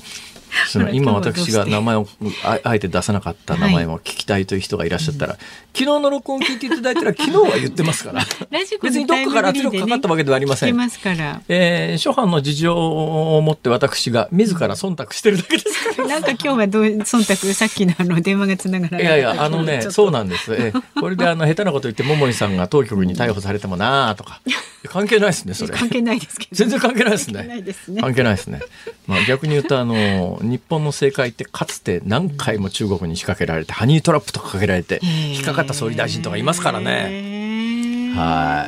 [0.68, 2.08] その今私が名前を
[2.43, 5.34] ああえて出さなかった名前も聞きたいという人がいらっしゃったら、
[5.74, 11.41] 昨日の録音聞いていただいたら昨日は言ってますからラジコ別にどっかから圧力かかったわけではありませんますから。
[11.47, 16.08] えー諸般の事情を持って私が自ら忖度してるだけですから。
[16.16, 20.53] なんか今日はどう忖度さっきのあの電話がつながらいやいや、あのね、そうななんです。
[20.53, 24.41] えーこれであの、下手なこと言って、桃井さんが当局に逮捕されてもなあとか。
[24.88, 25.74] 関係ないですね、それ。
[25.74, 26.49] 関係ないですけど。
[26.53, 27.88] 全然関係ないです関係ないねです。
[27.91, 28.62] ね関係ないですね。
[29.08, 38.12] まあ逆に言うと、あの、日本の政界ってかつて何回も中国に仕掛けられて、ハニートラップとかかけられて、引っかかった総理大臣とかいますからね。
[38.12, 38.68] ねは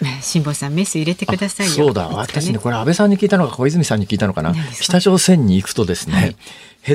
[0.00, 0.04] い。
[0.04, 1.72] ね辛坊さんメス入れてくださいよ。
[1.72, 4.54] そうだ、私ね、これ安倍さんに聞いたのか小泉さんに聞いたのかな。
[4.80, 6.36] 北朝鮮に行くとですね、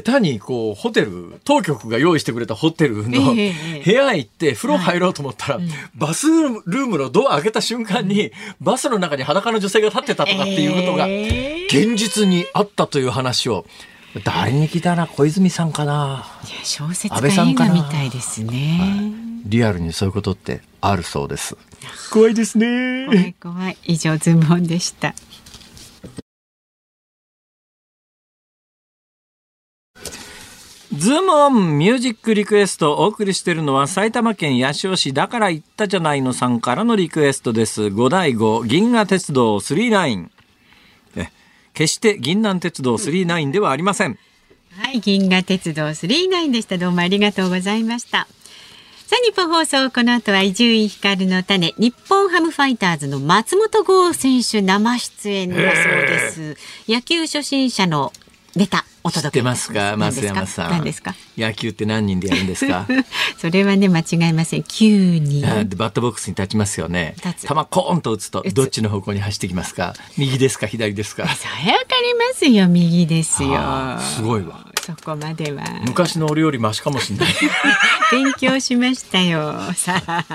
[0.02, 5.60] 下手にこうホテル当局が用意してくれたホテルのええ部屋行って風呂入ろうと思ったら、
[5.96, 13.66] バスルームのドア開けた瞬間にバスの中に裸の女性が立ってたとかっていうことがえー現実にあったという話を。
[14.24, 16.24] 誰に聞いたな小泉さんかな？
[16.44, 19.12] いや小説安か映画みたいですね。
[19.46, 21.58] リアルにそういうことってあるそうです。
[22.12, 23.08] 怖いですね。
[23.08, 23.78] 怖い怖い。
[23.86, 25.16] 以上ズームオンでした。
[30.96, 37.90] ズームオンミュージックリクエストお送りしているのは埼玉県八潮市だから言ったじゃないのさんからのリクエストです。
[37.90, 40.30] ゴダイゴ銀河鉄道999。
[41.16, 41.30] え
[41.74, 44.20] 決してぎんなん鉄道999ではありません。
[44.78, 46.78] はい、銀河鉄道39でした。
[46.78, 48.28] どうもありがとうございました。
[49.08, 56.58] さあ、日本放送、この後は伊集院光の種、日本ハムファイターズの松本剛選手生出演だそうです。
[56.88, 58.14] 野球初心者の
[58.56, 59.40] ネタ、お届け。
[59.40, 59.98] てますか？
[59.98, 60.72] 増山さん。
[60.72, 61.16] 何ですか？
[61.38, 62.86] 野球って何人でやるんですか？
[63.40, 64.62] それはね、間違いません。
[64.62, 65.42] 9人。
[65.76, 67.16] バッターボックスに立ちますよね。
[67.42, 69.96] 球コーンと打つとどっちの方向に走ってきますか？
[70.18, 70.68] 右ですか？
[70.68, 71.28] 左ですか？
[71.28, 74.00] それわかりますよ、右ですよ。
[74.00, 74.68] すごいわ。
[74.86, 75.64] そこまでは。
[75.86, 77.34] 昔の俺よりマシかもしれない。
[78.12, 79.54] 勉強しましたよ。
[79.76, 80.26] さあ、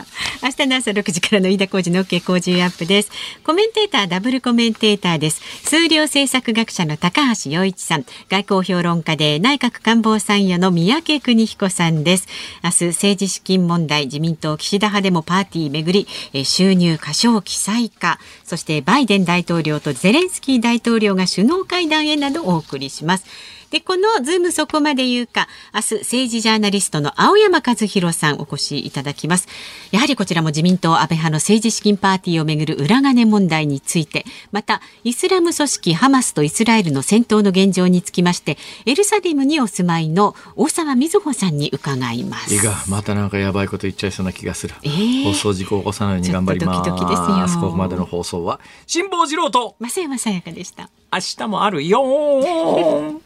[0.42, 3.10] 明日の朝6時からの飯田浩二の OK 工事アップです。
[3.44, 5.42] コメンテーター、ダブルコメンテーターです。
[5.68, 12.26] 数量政策学者の高橋洋一さん、外交評論家で内閣官房参与の三宅邦彦さんです。
[12.64, 23.24] 明日、政治資金問題、自民党岸田派でもパーティー巡り、えー収入過小記載化、そしてバイデン大統領とゼレンスキー大統領が首脳会談へなどお送りします。
[23.70, 29.48] で、このズームそこまで言うか、明日政治ジャーナリストの青山和弘さんお越しいただきます。
[29.90, 38.56] やはりこちらも自民党安倍派の政治資金パーティーをめぐる裏金問題について、またイスラム組織ハマスとイスラエルの戦闘の現状につきまして、
[38.86, 42.54] エルサレムにお住まいの大沢瑞穂さんに伺います。
[42.54, 44.74] いいが、またなんかやばいこと言っちゃいそうな気がする。
[44.82, 46.84] えー放送事故を起こさないように頑張ります。
[46.84, 50.90] ちょっとドキドキですよここまでの放送は辛坊治郎と増山さやかでした。
[51.12, 53.20] 明日もあるよ。